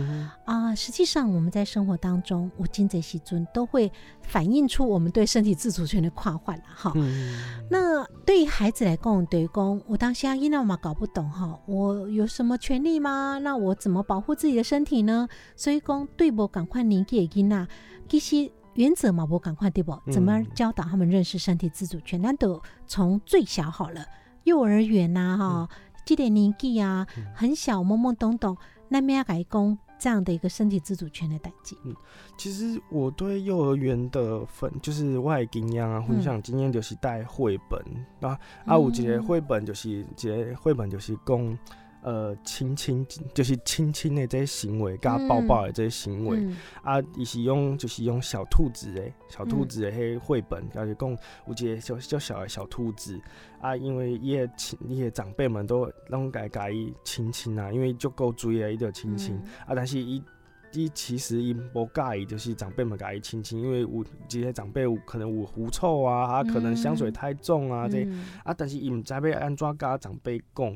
[0.47, 3.93] 啊，实际上我们在生活当中，我今这些尊都会
[4.23, 6.93] 反映出我们对身体自主权的跨换了哈。
[7.71, 13.39] 那对于孩子来讲，对公，我当下因为嘛搞不懂哈，我有什么权利吗？
[13.43, 15.29] 那我怎么保护自己的身体呢？
[15.55, 17.69] 所以公对不赶快年纪的囡仔，
[18.09, 19.95] 其实原则嘛不赶快对不？
[20.11, 22.19] 怎么教导他们认识身体自主权？
[22.23, 24.07] 那都从最小好了。
[24.45, 25.69] 幼儿园呐，哈，
[26.07, 28.57] 这点年纪啊，很小，懵懵懂懂，
[28.89, 31.77] 那边要改工这样的一个身体自主权的代际。
[31.85, 31.95] 嗯，
[32.39, 37.79] 其实我对幼儿园的分，就是外经验啊，分享经验就是带绘本
[38.21, 41.59] 啊，啊，有一个绘本就是一个绘本就是讲。
[42.07, 46.39] 呃，亲亲就是亲亲的这些行为，加抱抱的这些行为。
[46.81, 53.21] 啊，伊是用就是用小兔子的小兔子的迄绘本，而且讲有一个小小小的小兔子。
[53.61, 59.35] 啊，因为伊的亲伊的长辈们都拢该甲伊亲亲啊，因为足够追啊，伊就亲亲。
[59.67, 60.23] 啊，但是伊
[60.71, 68.09] 伊其实伊无介意，就是长辈们甲伊亲亲，因为有这些长辈有可能有狐臭啊，啊，可能香水太重啊这。
[68.45, 70.73] 啊，但是伊毋知要安怎甲长辈讲。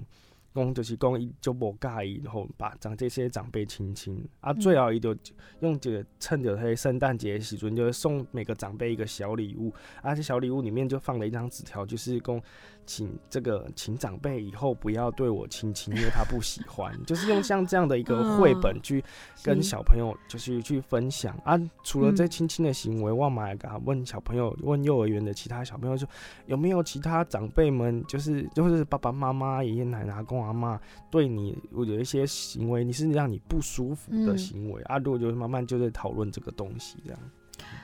[0.55, 5.17] 讲就是讲，伊就无介意，然后把长这些长辈亲亲啊，最后伊就
[5.61, 12.43] 用这个趁着迄圣诞节时阵，就送每个长辈一个小礼物，啊，这小礼物里面就放了一张纸条，就是讲。
[12.91, 16.93] 请这个请长辈以后不要对我亲亲，因为他不喜欢。
[17.07, 19.01] 就是用像这样的一个绘本去
[19.45, 21.57] 跟小朋友就是去分享啊。
[21.85, 26.09] 除了这亲亲的行为，我买个问小朋友，问幼儿园的其他小朋友说，
[26.47, 30.81] 有没有其他长辈们，就是就是爸爸妈妈、爷爷奶奶、公阿妈
[31.13, 34.99] 对你有一些行为，你是让你不舒服的行为啊？
[34.99, 37.21] 如果就是慢慢就在讨论这个东西这样。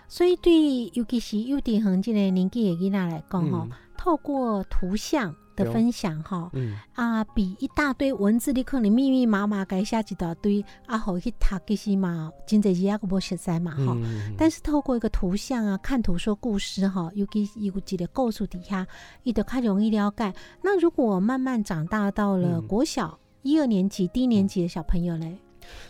[0.09, 3.69] 所以对，尤其是有点恒这个年纪的囡仔来讲哈。
[3.97, 6.51] 透过图像的分享，哈，
[6.95, 13.97] 啊，比一大堆文字你可能密密麻麻改写一大堆，啊，好去读其实嘛，真侪字啊个无实在嘛，哈。
[14.37, 18.87] 但是透过一个图像啊，看图说故事，哈，尤其有几个构述底下，
[19.23, 20.33] 伊就较容易了解。
[20.63, 25.39] 那如果慢慢长大到了国小一二年级、低年级的小朋友嘞？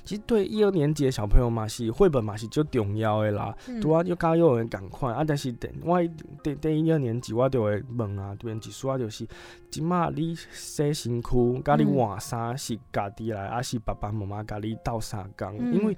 [0.05, 3.55] 其实对一二年级的小朋友嘛，是绘本嘛是最重要的啦。
[3.81, 6.03] 拄啊要教幼儿园赶快啊，但是等我
[6.43, 9.27] 第第一二年级我就会问啊，对，一说就是，
[9.71, 15.57] 即马你洗身躯，甲你换衫是家己来，还是爸爸妈妈甲你斗相共？
[15.73, 15.97] 因为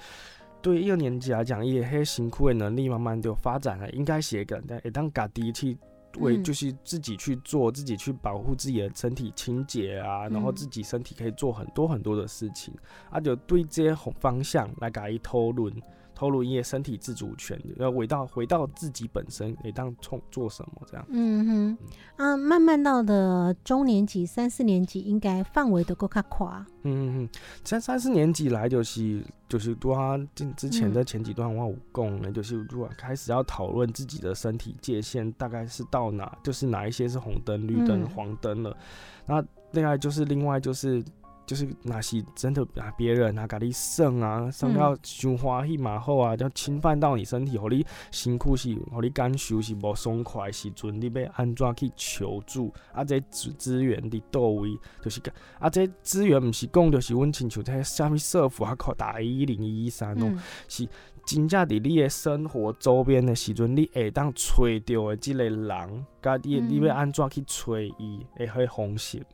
[0.61, 5.79] 对一二年级来讲，伊迄身躯的能力慢慢就发展了，应该是个，但会当家己去。
[6.21, 12.75] 为就是自己去做，自己去保护自己的身体清洁啊，然后自己身体可以做很多很多的事情，
[13.11, 15.73] 啊，就对这些方向来加以讨论。
[16.19, 21.07] 透露一些身体自主权，要回到回到自己本身，你当从做什么这样？
[21.11, 21.79] 嗯哼，
[22.17, 26.67] 啊，慢慢到的中年级、三四年级，应该范围都够较宽。
[26.83, 27.29] 嗯嗯嗯，
[27.63, 29.97] 像三四年级来就是就是多
[30.35, 38.77] 之之前的前几段话武功呢，就是如果开始要讨论自己的身体界限，大概是到哪，就是哪一些是红灯、绿灯、黄灯了。
[39.25, 41.01] 那另外就是另外就是。
[41.49, 52.71] 就是那是真的啊，别人啊，甲你耍啊，耍到伤欢喜嘛好啊，就侵犯到你身体，互你辛苦是，互你感受是无爽快时阵，你要安怎去求助？
[52.93, 54.69] 啊，这资资源伫倒位，
[55.03, 55.23] 就是
[55.59, 60.31] 啊，这资源毋是讲，就是阮亲像在虾米社福啊，靠打一零一三哦，
[60.69, 60.87] 是
[61.25, 69.25] 真正伫你的生活周边的时阵，你会当揣到的即个人，甲你你要安怎去找伊会迄方式。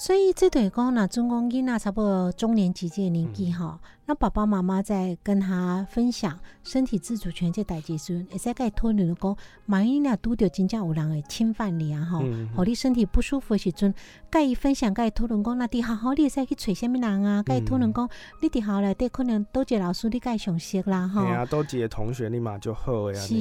[0.00, 3.80] 所以这对讲呢，中公囡仔差不多中年级这年纪哈。
[4.08, 12.24] 那爸爸妈妈在跟他分享身体自主权这代志时，会使甲伊讨论讲，万一你拄着真正有人会侵犯你啊吼，
[12.56, 13.92] 互你身体不舒服的时阵，
[14.30, 17.42] 甲伊分享，甲伊讨论讲，那伫好好你会使去找什么人啊？
[17.42, 18.08] 甲伊讨论讲，
[18.40, 21.20] 你伫学校内底可能多个老师你甲伊相识啦吼。
[21.20, 23.20] 对啊，多几个同学你嘛就好呀。
[23.20, 23.34] 是，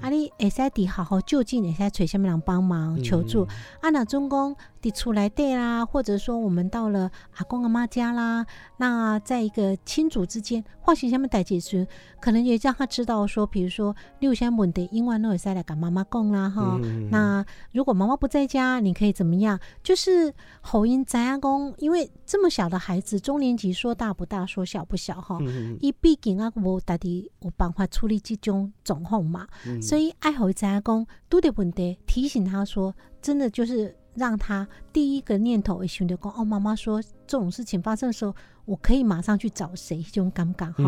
[0.00, 3.46] 啊你会使伫好好就近会使找什么人帮忙求助？
[3.82, 8.46] 啊那中公伫厝内底啦，或者说我们到了阿公阿妈家啦，
[8.78, 10.08] 那在一个亲。
[10.14, 11.84] 组之间，唤醒下面代解说，
[12.20, 16.78] 可能也让他知道说，比如说六千问题英文诺尔塞来跟妈妈讲啦哈。
[17.10, 19.58] 那如果妈妈不在家，你可以怎么样？
[19.82, 21.74] 就是吼音怎样讲？
[21.78, 25.36] 因为这么小的孩子，中年级说大不大，说小不小哈。
[25.80, 29.48] 一毕竟啊，我到底有办法处理这种状况嘛。
[29.82, 38.32] 所以爱好怎样讲，都得问题提醒他说，真的就是让他第一个念头会想到讲哦，妈妈说这种事情发生的时候。
[38.66, 40.84] 我可以马上去找谁，这种尴尬哈。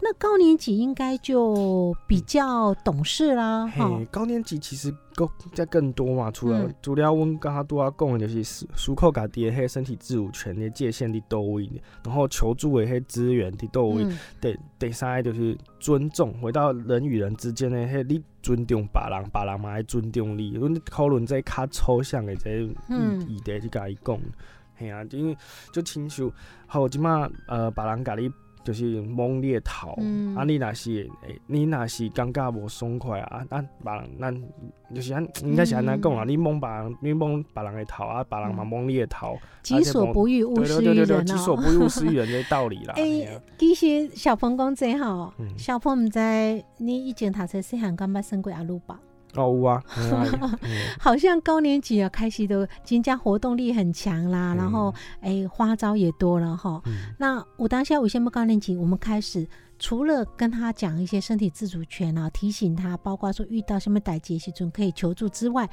[0.00, 4.00] 那高年级应该就比较懂事啦，哈。
[4.10, 11.68] 高年级其实更在更多嘛，除了除了我刚刚多要讲的就是舒舒克家己的迄身体自主权的界限伫到位，
[12.04, 14.06] 然后求助的迄资源伫到位。
[14.40, 20.50] 第第三个就是尊重，回到人与人之间的迄你尊重别人，别人嘛爱尊重你。
[20.50, 22.70] 阮讨论这较抽象的这议
[23.26, 24.16] 议题去甲伊讲。
[24.78, 25.36] 嘿啊，因为
[25.72, 26.30] 就亲像，
[26.66, 28.30] 好即马呃，别人甲你
[28.64, 29.90] 就是蒙你头，
[30.36, 31.08] 啊，你若是，
[31.46, 34.42] 你若是感觉无爽快啊，啊别人咱
[34.94, 41.22] 就是安，应该是安尼讲啊，你蒙别人，你蒙别人的头啊，别人嘛蒙你的头，己所不欲，勿施于人哦。
[41.24, 42.94] 己所不欲，勿施于人的道理啦。
[43.00, 46.20] 诶，其实小鹏讲真好，小鹏毋知
[46.76, 49.00] 你以前读册细汉敢捌升过阿鲁巴？
[49.38, 49.82] 哦，有 啊，
[50.98, 56.82] 好像高年级啊，开始都增加活动力很强啦，然后哎，花招也多了哈。
[57.18, 59.46] 那我当下我先不高年级，我们开始
[59.78, 65.68] 除了跟他讲一些身体自主权啊，提醒他，包括说遇到什么歹劫时准可以求助之外。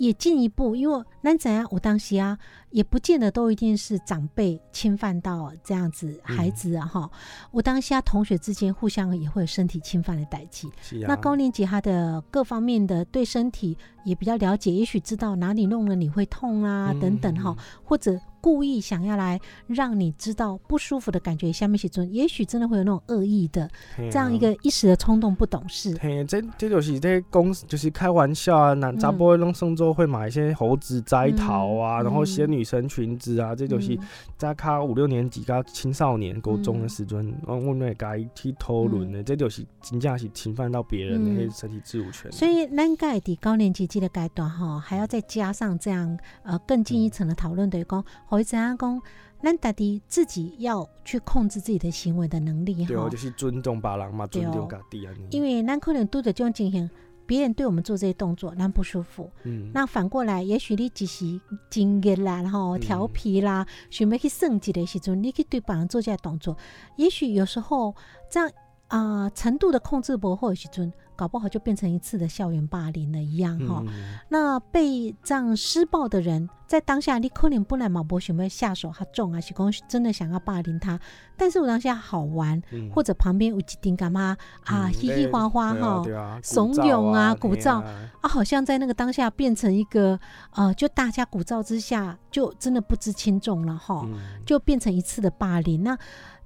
[0.00, 2.38] 也进一步，因为男仔啊，我当时啊，
[2.70, 7.10] 也不见得都一定是长辈侵犯到这样子孩子啊哈。
[7.50, 10.70] 我当下同学之间互相也会有身体侵犯的代际。
[11.06, 13.76] 那高年级他的各方面的对身体
[14.06, 18.18] 也比较了解，也许知道哪里弄了你会痛啊等等哈，或者。
[18.40, 25.96] 故意想要来让你知道不舒服的感觉，下面写中，也许真的会有那种恶意的这样一个一时的冲动，不懂事。
[26.00, 33.98] 嘿，这这就是在公就是开玩笑啊，男杂波弄送之后会买一些猴子摘桃啊，然后掀女生裙子啊，这就是
[34.36, 42.32] 在卡五六年级、加青少年、高中的时阵，我我们该去讨论的，这就是真正是侵犯到别人的身体自主权。
[42.32, 48.04] 所以，咱该的高年级这个阶段哈，还要再加上这样呃更进一层的讨论，对讲。
[48.30, 49.02] 或者阿公，
[49.42, 52.86] 咱大弟自己要去控制自己的行为的能力哈。
[52.86, 55.12] 对，就是尊重别人嘛，尊重家己啊。
[55.30, 56.88] 因为咱可能都在这种情形，
[57.26, 59.28] 别人对我们做这些动作，咱不舒服。
[59.42, 59.72] 嗯。
[59.74, 66.56] 那反过来，也许你只是经验啦，然后调皮啦，想要去升级的时阵，你去对别人做这些动作，
[66.94, 67.92] 也许有时候
[68.30, 68.48] 这样
[68.86, 70.92] 啊程度的控制不好的时阵。
[71.20, 73.84] 搞不好就变成一次的校园霸凌了一样哈。
[74.30, 80.98] 那被这样施暴的人，在当下你可能不来毛博想要下手他重啊，是讲真的想要霸凌他。
[81.36, 82.62] 但是我当下好玩，
[82.94, 86.02] 或者旁边有几丁干嘛啊，嘻嘻花花哈，
[86.42, 90.18] 怂恿啊，鼓噪啊，好像在那个当下变成一个
[90.54, 94.08] 呃，就大家鼓噪之下，就真的不知轻重了哈，
[94.46, 95.98] 就变成一次的霸凌那。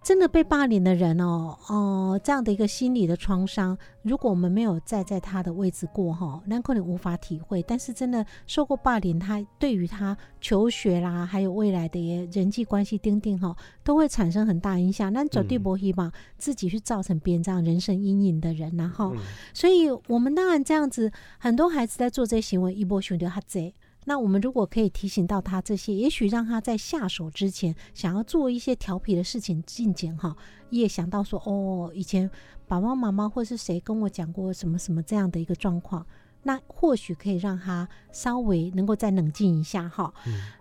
[0.04, 7.62] 真的被霸凌的人哦，哦，这样的一个心理的创伤，如果我们没有站在他的位置过哈，那可能无法体会。
[7.62, 15.10] 但是真的受过霸凌，他对于他求学啦，还有未来的人际关系钉钉哈，都会产生很大影响。
[15.10, 19.16] 那走对不希望自己去造成别人这样人生阴影的人，然后，
[19.54, 23.74] 所以我们当然这样子，很多孩子在做这些行为，一波兄弟他贼。
[24.04, 30.36] 那我们如果可以提醒到他这些，也许让他在下手之前想要做一些调皮的事情，进前哈，
[30.70, 32.30] 也想到说哦，以前
[32.66, 36.06] 爸爸妈妈或是谁跟我讲过什么什么这样的一个状况，
[36.42, 40.12] 那或许可以让他稍微能够再冷静一下哈。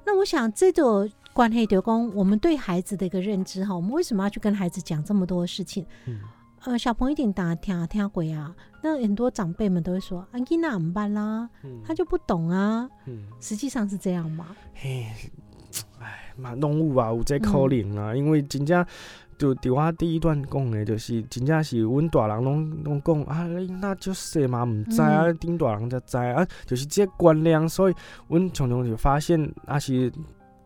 [0.05, 5.85] 那我想这种关黑德公，我们对孩子的一个认知哈，我们为什么要去跟孩子讲这么多事情？
[6.65, 8.55] 呃，小朋友一定打听啊，听鬼啊。
[8.81, 11.49] 那很多长辈们都会说：“啊，囡娜怎么办啦？”
[11.83, 12.89] 他就不懂啊。
[13.05, 14.47] 嗯，实际上是这样吗？
[14.73, 15.07] 嘿，
[15.99, 18.15] 哎，嘛动物啊，有这可能啊。
[18.15, 18.85] 因为真正
[19.37, 23.45] 就伫我第一段讲的，就是真正是阮大人拢拢讲啊，
[23.81, 26.47] 那就细嘛毋知啊，顶大人才知啊。
[26.65, 27.95] 就是这观念，所以
[28.29, 30.09] 阮常常就发现，啊是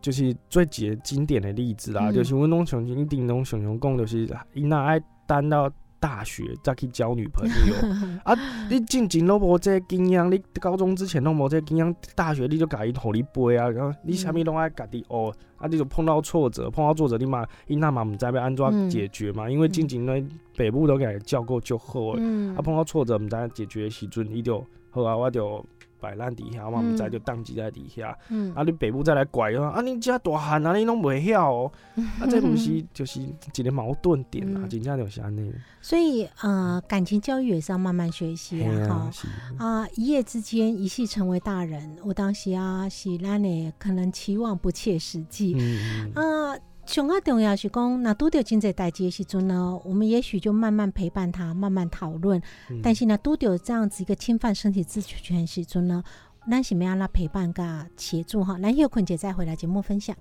[0.00, 5.68] 就是最几个经典的例子啦，就是阮拢常常一定拢常常讲，就是伊那爱等到。
[6.00, 7.74] 大学再去交女朋友
[8.24, 8.36] 啊！
[8.70, 13.68] 你进前都无这经验，你高中之前都无这经验，大学你就家己互你背啊！
[13.68, 15.66] 然后你啥物拢爱家己学，啊！
[15.68, 19.50] 你就碰到挫折，碰到挫折你嘛，伊那嘛毋知要安怎解决嘛？
[19.50, 20.24] 因为进前咧
[20.56, 22.22] 北部都给教过就好诶，
[22.56, 25.64] 啊碰到挫折毋知解决时阵，伊就好啊，我就。
[26.00, 28.16] 摆烂底下，嘛毋知就宕机在底下。
[28.28, 31.72] 嗯，啊，你北部再来拐啊，啊，你遮大汉啊，你拢袂晓哦。
[32.20, 35.52] 啊，这毋是就是一个矛盾点啊，真正就是安尼。
[35.80, 39.10] 所以呃，感情教育也是要慢慢学习啊。
[39.58, 45.56] 啊，一夜之间一夕成为大人，我当时啊是咱的可能期望不切实际。
[45.58, 46.58] 嗯啊。
[46.88, 52.40] 上啊重要是讲，那拄着真济代志的时阵呢，我们也许就慢慢陪伴他，慢慢讨论。
[52.82, 56.02] 但是呢，拄着这样子一个侵犯身体自主权时阵呢，
[56.50, 58.58] 咱是要拉陪伴甲协助哈。
[58.62, 60.16] 咱有坤姐再回来节目分享。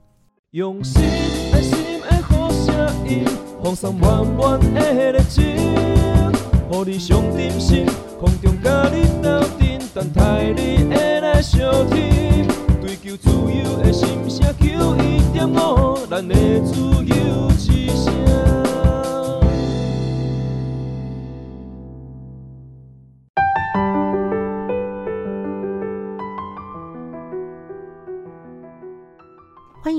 [0.51, 1.01] 用心
[1.61, 3.23] 心爱爱声音，
[3.63, 7.85] 放送满满的热情，予你上点心，
[8.19, 12.36] 空中甲你斗阵，等待你的来相听。
[13.03, 16.75] 求自由的心声，求一点五，咱的自
[17.05, 17.56] 由。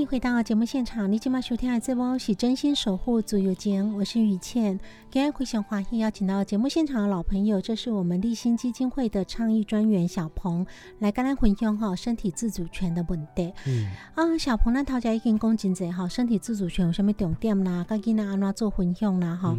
[0.09, 4.75] 回到节目现场，你今晚收听的这波是真心守护足有间，我是雨倩。
[5.11, 10.65] 今天非常欢迎邀请到节目现场的老朋友，这是我们立新基金会的倡议专员小鹏，
[10.97, 13.53] 来跟咱分享哈身体自主权的问题。
[13.67, 13.85] 嗯
[14.15, 17.85] 啊，小鹏呢，头家已经讲真济哈，身体自主权有什么重点啦？
[17.87, 19.35] 跟囡仔安怎做分享啦？
[19.35, 19.55] 哈，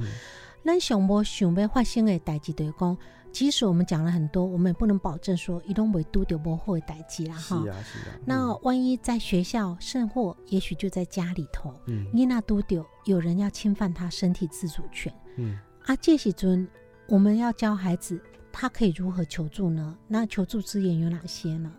[0.64, 2.98] 咱想无想要发生的代志，就是讲。
[3.33, 7.62] 即使我们讲了很多，我们也不能保证说一动为都丢不会代际啦哈。
[7.62, 8.18] 是啊，是啊。
[8.26, 16.66] 那万一在学校，甚或也许就在家里头，嗯，你那都丢，有人要侵犯他身体自主权，嗯，啊，这时尊，
[17.09, 18.20] 我们要教孩子，
[18.51, 19.97] 他可以如何求助呢？
[20.09, 21.72] 那求助资源有哪些呢？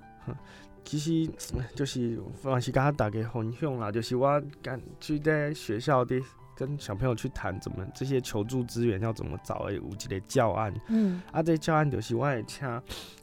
[0.83, 1.29] 其实
[1.75, 6.19] 就是，凡是跟他打给分享啦，就是我敢去在学校的。
[6.61, 10.71] 跟小朋友去谈怎么这些求助资源要怎么找诶，有几类教案。
[10.89, 12.69] 嗯，啊，这教案就是我也请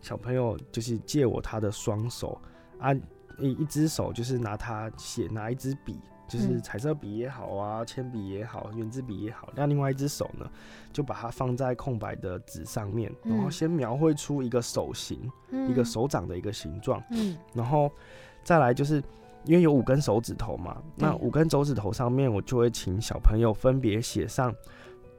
[0.03, 2.37] 小朋友就是借我他的双手
[2.81, 2.93] 啊，
[3.39, 9.49] 一一只手就是拿他写，拿一支笔，就是彩色笔也好啊，铅笔也好，圆珠笔也好。
[9.55, 10.45] 那另外一只手呢，
[10.93, 15.31] 就把它放在空白的纸上面，然后先描绘出一个手型，
[15.69, 17.01] 一个手掌的一个形状。
[17.13, 17.89] 嗯，然后
[18.43, 19.01] 再来就是。
[19.49, 24.55] 因为有五根手指头嘛，那五根手指头上面，我就会请小朋友分别写上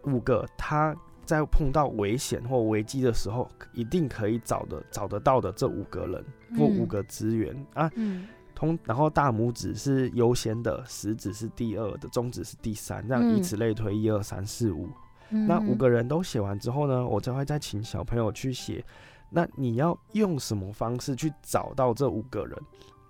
[0.04, 6.24] 五个他在碰到危险或危机的时候，一定可以找的找得到的这五个人
[6.56, 7.92] 或五个资源啊。
[8.54, 14.88] 通，然后大拇指是优先的，食指是第二的，中指是第三，这样以此类推，一二三四五。
[15.30, 18.86] 那五个人都写完之后呢，我就会再请小朋友去写，
[19.32, 22.56] 那你要用什么方式去找到这五个人？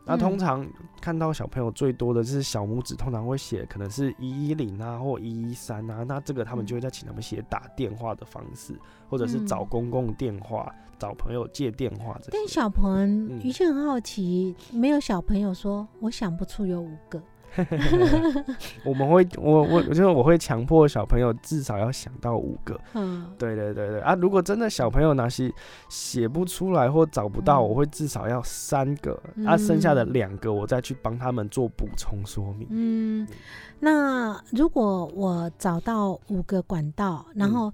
[0.05, 0.67] 那通常
[0.99, 6.03] 看到小朋友最多的就是小拇指，通常会写可能是一一零啊，或一一三啊。
[6.07, 8.75] 那这个他们就会在请他们写打电话的方式，
[9.07, 12.19] 或者是找公共电话、找朋友借电话。
[12.31, 17.21] 但小朋友于是很好奇，没有小朋友说我想不出有五个。
[18.85, 22.79] 我们会，我我我觉得我会强迫小朋友至少要想到五个。
[22.93, 24.15] 嗯，对对对对啊！
[24.15, 25.51] 如果真的小朋友哪些
[25.89, 32.67] 写不出来或找不到，我会至少要三个，啊，剩下的两个我再去帮他们做补充说明。
[32.69, 33.27] 嗯，
[33.79, 37.71] 那如果我找到五个管道，然后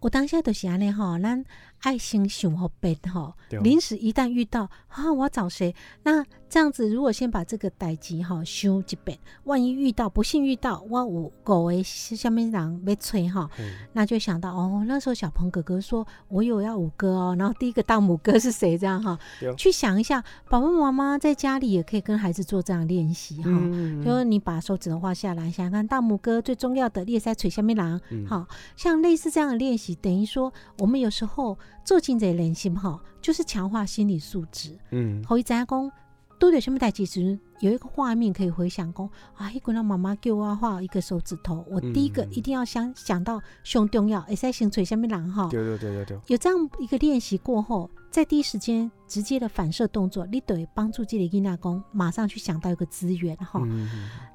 [0.00, 1.42] 我当下都是安尼哈，那。
[1.82, 5.72] 爱心熊和背哈，临时一旦遇到啊，我要找谁？
[6.02, 13.50] 那这样子，如果先把这个代机哈修一遍，万一遇到不幸遇到，我五狗诶下面人被催哈，
[13.92, 18.78] 那就想到哦，那时候小鹏哥哥说我有要五哥哦，然后第一个大拇哥是谁？
[18.78, 19.18] 这样哈，
[19.56, 23.50] 去想一下，爸爸妈妈在家里也可以跟孩子做这样练习哈，
[24.04, 31.58] 就是你把手指头画下来，想想看大拇哥最重要的裂腮垂下面狼，好像类似这样的练习，等于说我们有时候。
[31.86, 34.76] 做进这练习哈，就是强化心理素质。
[34.90, 35.92] 嗯，后一再讲，
[36.38, 45.48] 都有什么代志时，有一个画面可以回想，讲啊，一个让妈妈给我画一个手指头，我第一个一定要想想到胸重要，会使先垂下面人哈。
[45.50, 46.20] 对对对对对。
[46.26, 53.62] 有这样一个练习过后，在第一时间直接的反射动作，你得帮助这里囡仔公马上去想到一个资源哈。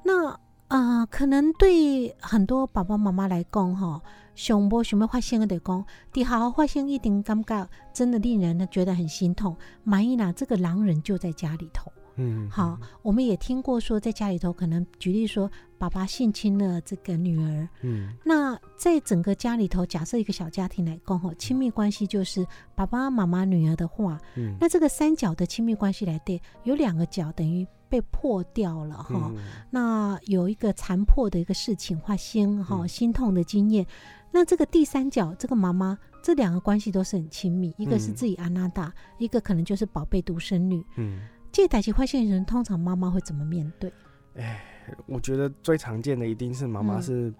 [0.04, 0.36] 那
[0.68, 4.00] 啊，可能对很多爸爸妈妈来讲哈。
[4.34, 9.56] 上无想要发生的讲，底下发生一定感觉真的令人呢觉得很心痛。
[9.84, 11.92] 满意啦，这个狼人就在家里头。
[12.16, 17.66] 嗯，好，我们也听过说，在家里头可能举例说，爸爸性侵了这个女儿。
[17.80, 29.32] 嗯，那在整个家里头，假设一个小家庭来讲，吼，亲密关系就是爸爸妈妈女儿的话，嗯，那这个三角的亲密关系来对，有两个角等于被破掉了哈。
[29.70, 33.86] 那有一个残破的一个事情发生，哈，心痛的经验。
[34.32, 40.84] 那这个第三角，这个妈妈，这两个关系都是很亲密，一个是自己安娜达，一个可能就是宝贝独生女。
[40.96, 41.20] 嗯，
[41.52, 43.92] 这代际坏现人，通常妈妈会怎么面对？
[44.36, 44.60] 哎，
[45.06, 47.32] 我觉得最常见的一定是妈妈是，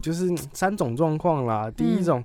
[0.00, 1.70] 就是三种状况啦。
[1.70, 2.24] 第一种。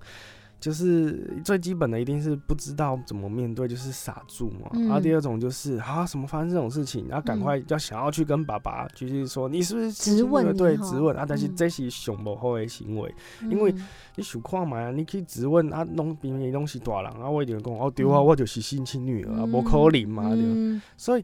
[0.59, 4.69] 就是最基本的，一定是不知道怎么面对，就是傻住嘛。
[4.73, 10.55] 然后第二种就是啊，什么发生这种事情，然后赶快要想要去跟爸爸，就是说你是不是质问？
[10.57, 11.25] 对，质问啊。
[11.27, 13.73] 但是这是熊不好的行为，因为
[14.15, 20.81] 你想看嘛，你可以质问啊，弄别人东西大人啊，我一定讲哦对啊，我就是性侵女儿啊，不可能嘛对。
[20.97, 21.23] 所以。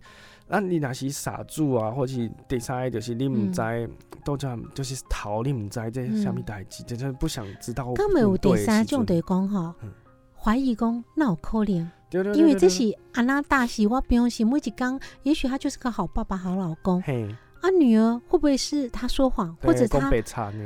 [0.54, 3.90] 那你若是傻住啊，或是第三就是你毋知，
[4.24, 7.92] 都叫就是逃，你毋知这虾米代志，真正不想知道。
[7.94, 9.74] 根本有第三种对讲吼，
[10.36, 11.92] 怀疑讲那有可能，
[12.36, 17.02] 因为这是安娜大喜，我不用心，每一讲，也许他就是个好爸爸、好老公。
[17.02, 20.12] 啊，女儿会不会是他说谎，或者他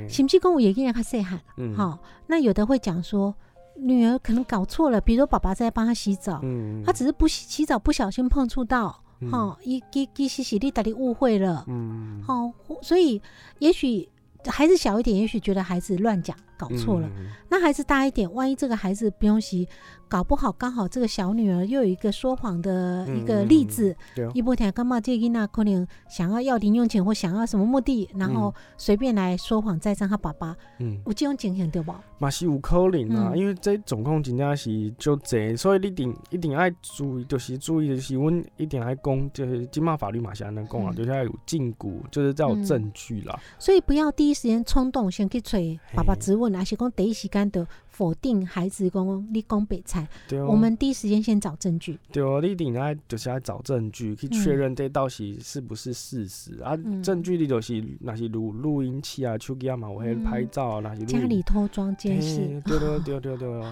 [0.09, 1.39] 是不是跟我爷爷他细汉？
[1.73, 3.33] 好，那有的会讲说。
[3.79, 6.41] 女儿可能搞错了，比如说爸爸在帮她洗澡，
[6.83, 12.51] 她只是不洗洗澡不小心碰触到，哈，一给给洗洗力打的误会了，嗯，好，
[12.81, 13.21] 所以
[13.59, 14.07] 也许
[14.45, 17.09] 孩子小一点，也许觉得孩子乱讲搞错了，
[17.49, 19.67] 那孩子大一点，万一这个孩子不用洗。
[20.09, 23.93] 搞不好刚好这个小女儿又有一个说谎的一个例子，
[24.33, 31.93] 一波天干嘛这伊娜可能想要要零用钱或想要什么目的，然后随便来说谎栽赃他爸爸，嗯，有这种情形对不？
[32.19, 43.37] 嘛是有可能啊，因为这总共真正是就这，所以你定一定要注意，就是注意的是，阮一定要讲，就是金马法律嘛是安尼讲啊，就是要有禁锢，就是要有证据啦。
[43.59, 47.67] 所以不要第一时间冲动先去催爸爸质问，而是讲第一时间的。
[47.89, 50.07] 否定孩子讲你讲白菜，
[50.47, 51.97] 我们第一时间先找证据。
[52.11, 56.77] 对哦，你一定要就是要找证据去确认这到底是不是事实啊？
[57.01, 61.05] 证据你就是那些录录音器啊、手机啊嘛，我还拍照啊那些。
[61.07, 62.61] 家里偷装监视。
[62.63, 63.63] 对 对对对对。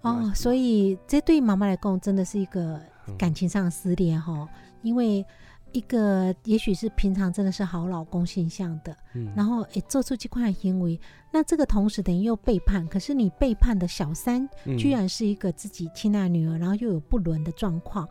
[0.00, 2.80] 哦，所以这对妈妈来讲真的是一个
[3.16, 4.48] 感情上的撕裂哈，
[4.82, 5.24] 因为。
[5.72, 8.96] 一个也许是平常真的是好老公形象的，
[9.34, 11.00] 然后诶做出这块行为，
[11.30, 12.86] 那这个同时等于又背叛。
[12.86, 14.48] 可是你背叛的小三，
[14.78, 18.08] 居然是一个自己亲爱女儿，然后又有不伦的状况。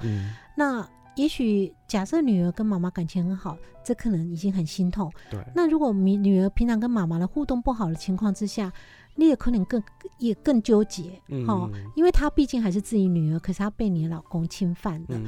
[0.55, 5.11] 那也许假设女儿跟妈妈感情很好，这可能已经很心痛。
[5.29, 5.39] 对。
[5.53, 8.71] 那如果女女儿平常跟妈妈的互动不好的情况之下，
[9.15, 9.81] 你也可能更
[10.17, 15.21] 也更纠结，哈，因为她毕竟还是自己女儿，可是她被你老公侵犯了，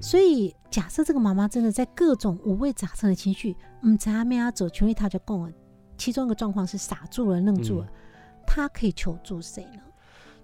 [0.00, 5.52] 所以假设这个妈妈真的在各种五味杂陈的情绪，嗯，在阿面阿走，全力她就供了，
[5.96, 7.88] 其中一个状况是傻住了、愣住了，
[8.46, 9.82] 她可以求助谁呢？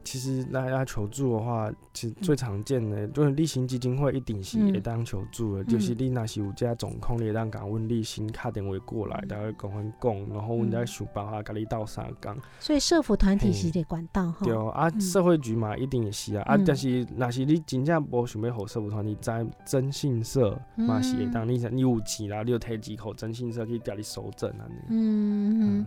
[0.06, 12.36] 其实大家求助的话，其实最常见的就是立新基金会一定是会当求助的，就是你那是有这总控，你当讲问立新卡电话过来，大家跟阮讲，然后阮再想办法跟你斗相共。
[12.60, 14.46] 所以社福团体是得管道哈。
[14.46, 24.62] 对啊，社会局嘛一定也是啊，啊，但是那是你真正无想要好社福团体，在征信社嘛是会当你你有钱啦，你就摕几口征信社去调你收证啊。
[24.88, 25.86] 嗯嗯，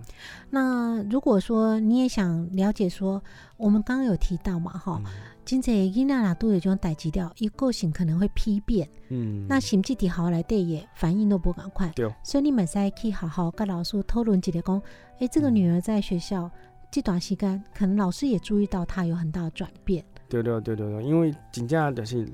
[0.49, 3.23] 那如果说你也想了解说。
[3.59, 5.01] 我们刚刚有提到嘛，哈，
[5.43, 14.81] 今在伊娜娜都有这种代志掉，一个性可能会批变，嗯，那心智体好来对也反应都不赶快，对，所以你们在可以好好跟老师讨论几下讲，
[15.19, 16.49] 哎，这个女儿在学校
[16.89, 22.25] 这段时间，可能老师也注意到她有很大的转变，对对对对对，因为真正就是。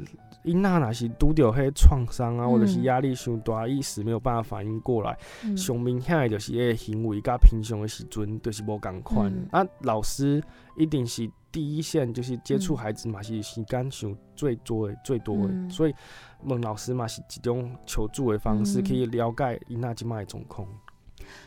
[0.45, 5.17] 因那若是拄着迄创伤啊，或者是压力伤大，一时没有办法反应过来，
[5.57, 9.33] 上明显的就是迄个行为，甲平常的时阵就是无共款。
[9.51, 10.41] 啊，老师
[10.77, 15.93] 一定是第一线，就是接触孩子嘛，是时间上最多的、最多的，所以
[16.43, 20.67] 问老师嘛是一种求助的方式，可以了解因那即卖状况。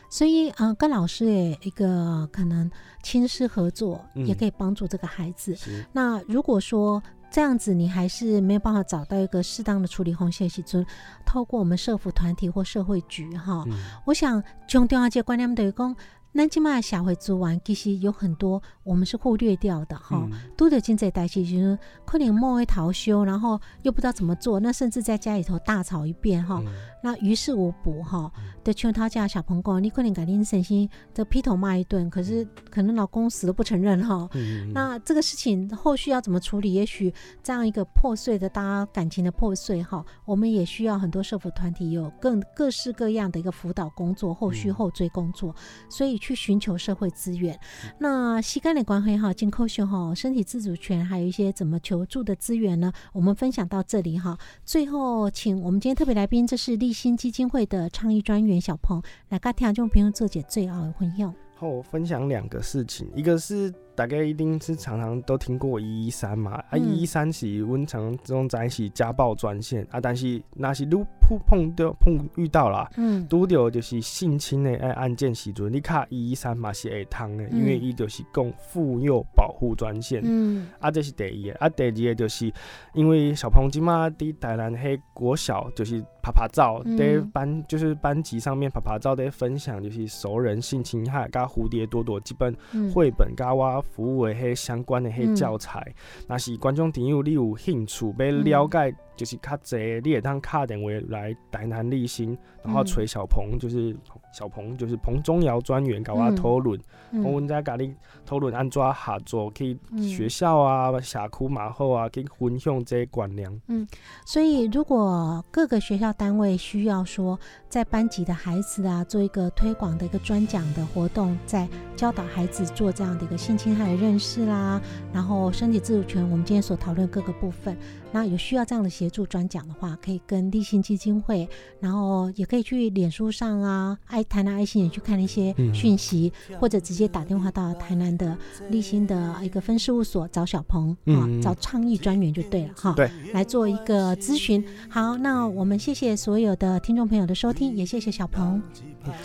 [0.09, 2.69] 所以啊，跟老师的一个可能
[3.01, 5.55] 亲师合作，也可以帮助这个孩子。
[5.93, 7.01] 那如果说，
[7.31, 10.85] 这样子，你还是没有办法找到一个适当的处理红线时阵，
[11.25, 13.63] 透过我们社福团体或社会局哈，
[14.05, 15.95] 我想从电话接观念等于讲。
[16.31, 20.25] 咱即卖社会做完，其实有很多我们是忽略掉的哈。
[20.55, 26.63] 都得经济代志，就是可能莫会逃休，然后又不知道怎么做，那甚至在家里头大吵一遍哈。
[27.01, 28.31] 那于事无补哈。
[28.63, 34.29] 的劝他家小朋友，你可能改天省心这劈头骂一顿，可是可能老公死都不承认哈。
[34.73, 36.73] 那这个事情后续要怎么处理？
[36.73, 45.55] 也许这样一个破碎的大家感情的破碎哈，我们也需要很多社福团体有更各式各样的一个辅导工作，后续后追工作，
[45.89, 46.19] 所以。
[46.19, 47.57] 去寻求社会资源，
[47.97, 52.91] 那膝盖的关系哈，进口秀哈，身体自主权，还有一些怎么求助的资源呢？
[53.13, 54.37] 我们分享到这里哈。
[54.65, 61.33] 最后，请我们今天特别来宾，这是立新基金会的倡议专员小鹏，来跟听众朋友做解最后的分享。
[61.55, 63.73] 好，我分享两个事情，一个是。
[63.99, 82.49] 大概一定是常常都听过一一三嘛，啊一一三是温常这种在是家暴专线啊，但是那是如碰碰到碰遇到啦，嗯，拄到就是性侵的诶案件时阵，你卡一一三嘛是会通的，因为伊就是供妇幼保护专线，嗯，啊这是第一个，啊第二个就是
[82.93, 92.55] 因为小朋友今嘛伫台南迄国小就是拍拍照，在班就是班级上面拍拍照在分享就是熟人性侵害加蝴蝶朵朵基本
[92.93, 93.83] 绘本加我。
[93.89, 95.93] 服务的迄相关的迄教材。
[96.27, 103.95] 若是观众朋友你有兴趣要了解，就是较济，你会当敲电话来台南立新，然后锤小鹏就是
[104.31, 106.79] 小鹏就是彭中尧专员搞啊讨论，
[107.23, 107.93] 我们在咖喱
[108.25, 113.49] 讨论安怎合作去学校啊、社区马后啊，去分享这些观念。
[113.67, 113.87] 嗯，
[114.25, 117.39] 所以如果各个学校单位需要说
[117.69, 124.79] 在班级的孩子啊，做一个推广的一个专讲的活动，在教导孩子做这样的一个性侵害的认识啦，
[125.13, 127.75] 然后身体自主权，我们今天所讨论各个部分。
[128.11, 131.47] 那有需要这样的协助专讲的话，可以跟立信基金会，
[131.79, 138.37] 然后也可以去脸书上啊，爱台南爱心也去看一些讯息，或者直接打电话到台南的
[138.69, 142.93] 立新的一个分事务所找小鹏啊，找创意专员就对了哈。
[142.95, 144.63] 对，来做一个咨询。
[144.89, 148.61] 好，那我们谢谢所有的听众朋友的收听，也谢谢小鹏。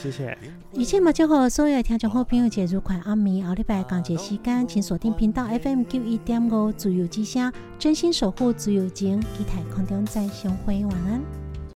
[0.01, 0.37] 谢谢。
[0.73, 11.44] 一切嘛，就好所有听众好朋友节日快阿弥奥利拜讲节时间，请锁定频道 FM 九一点五自由之声，真心守护自由情，期待空中再相会，晚安。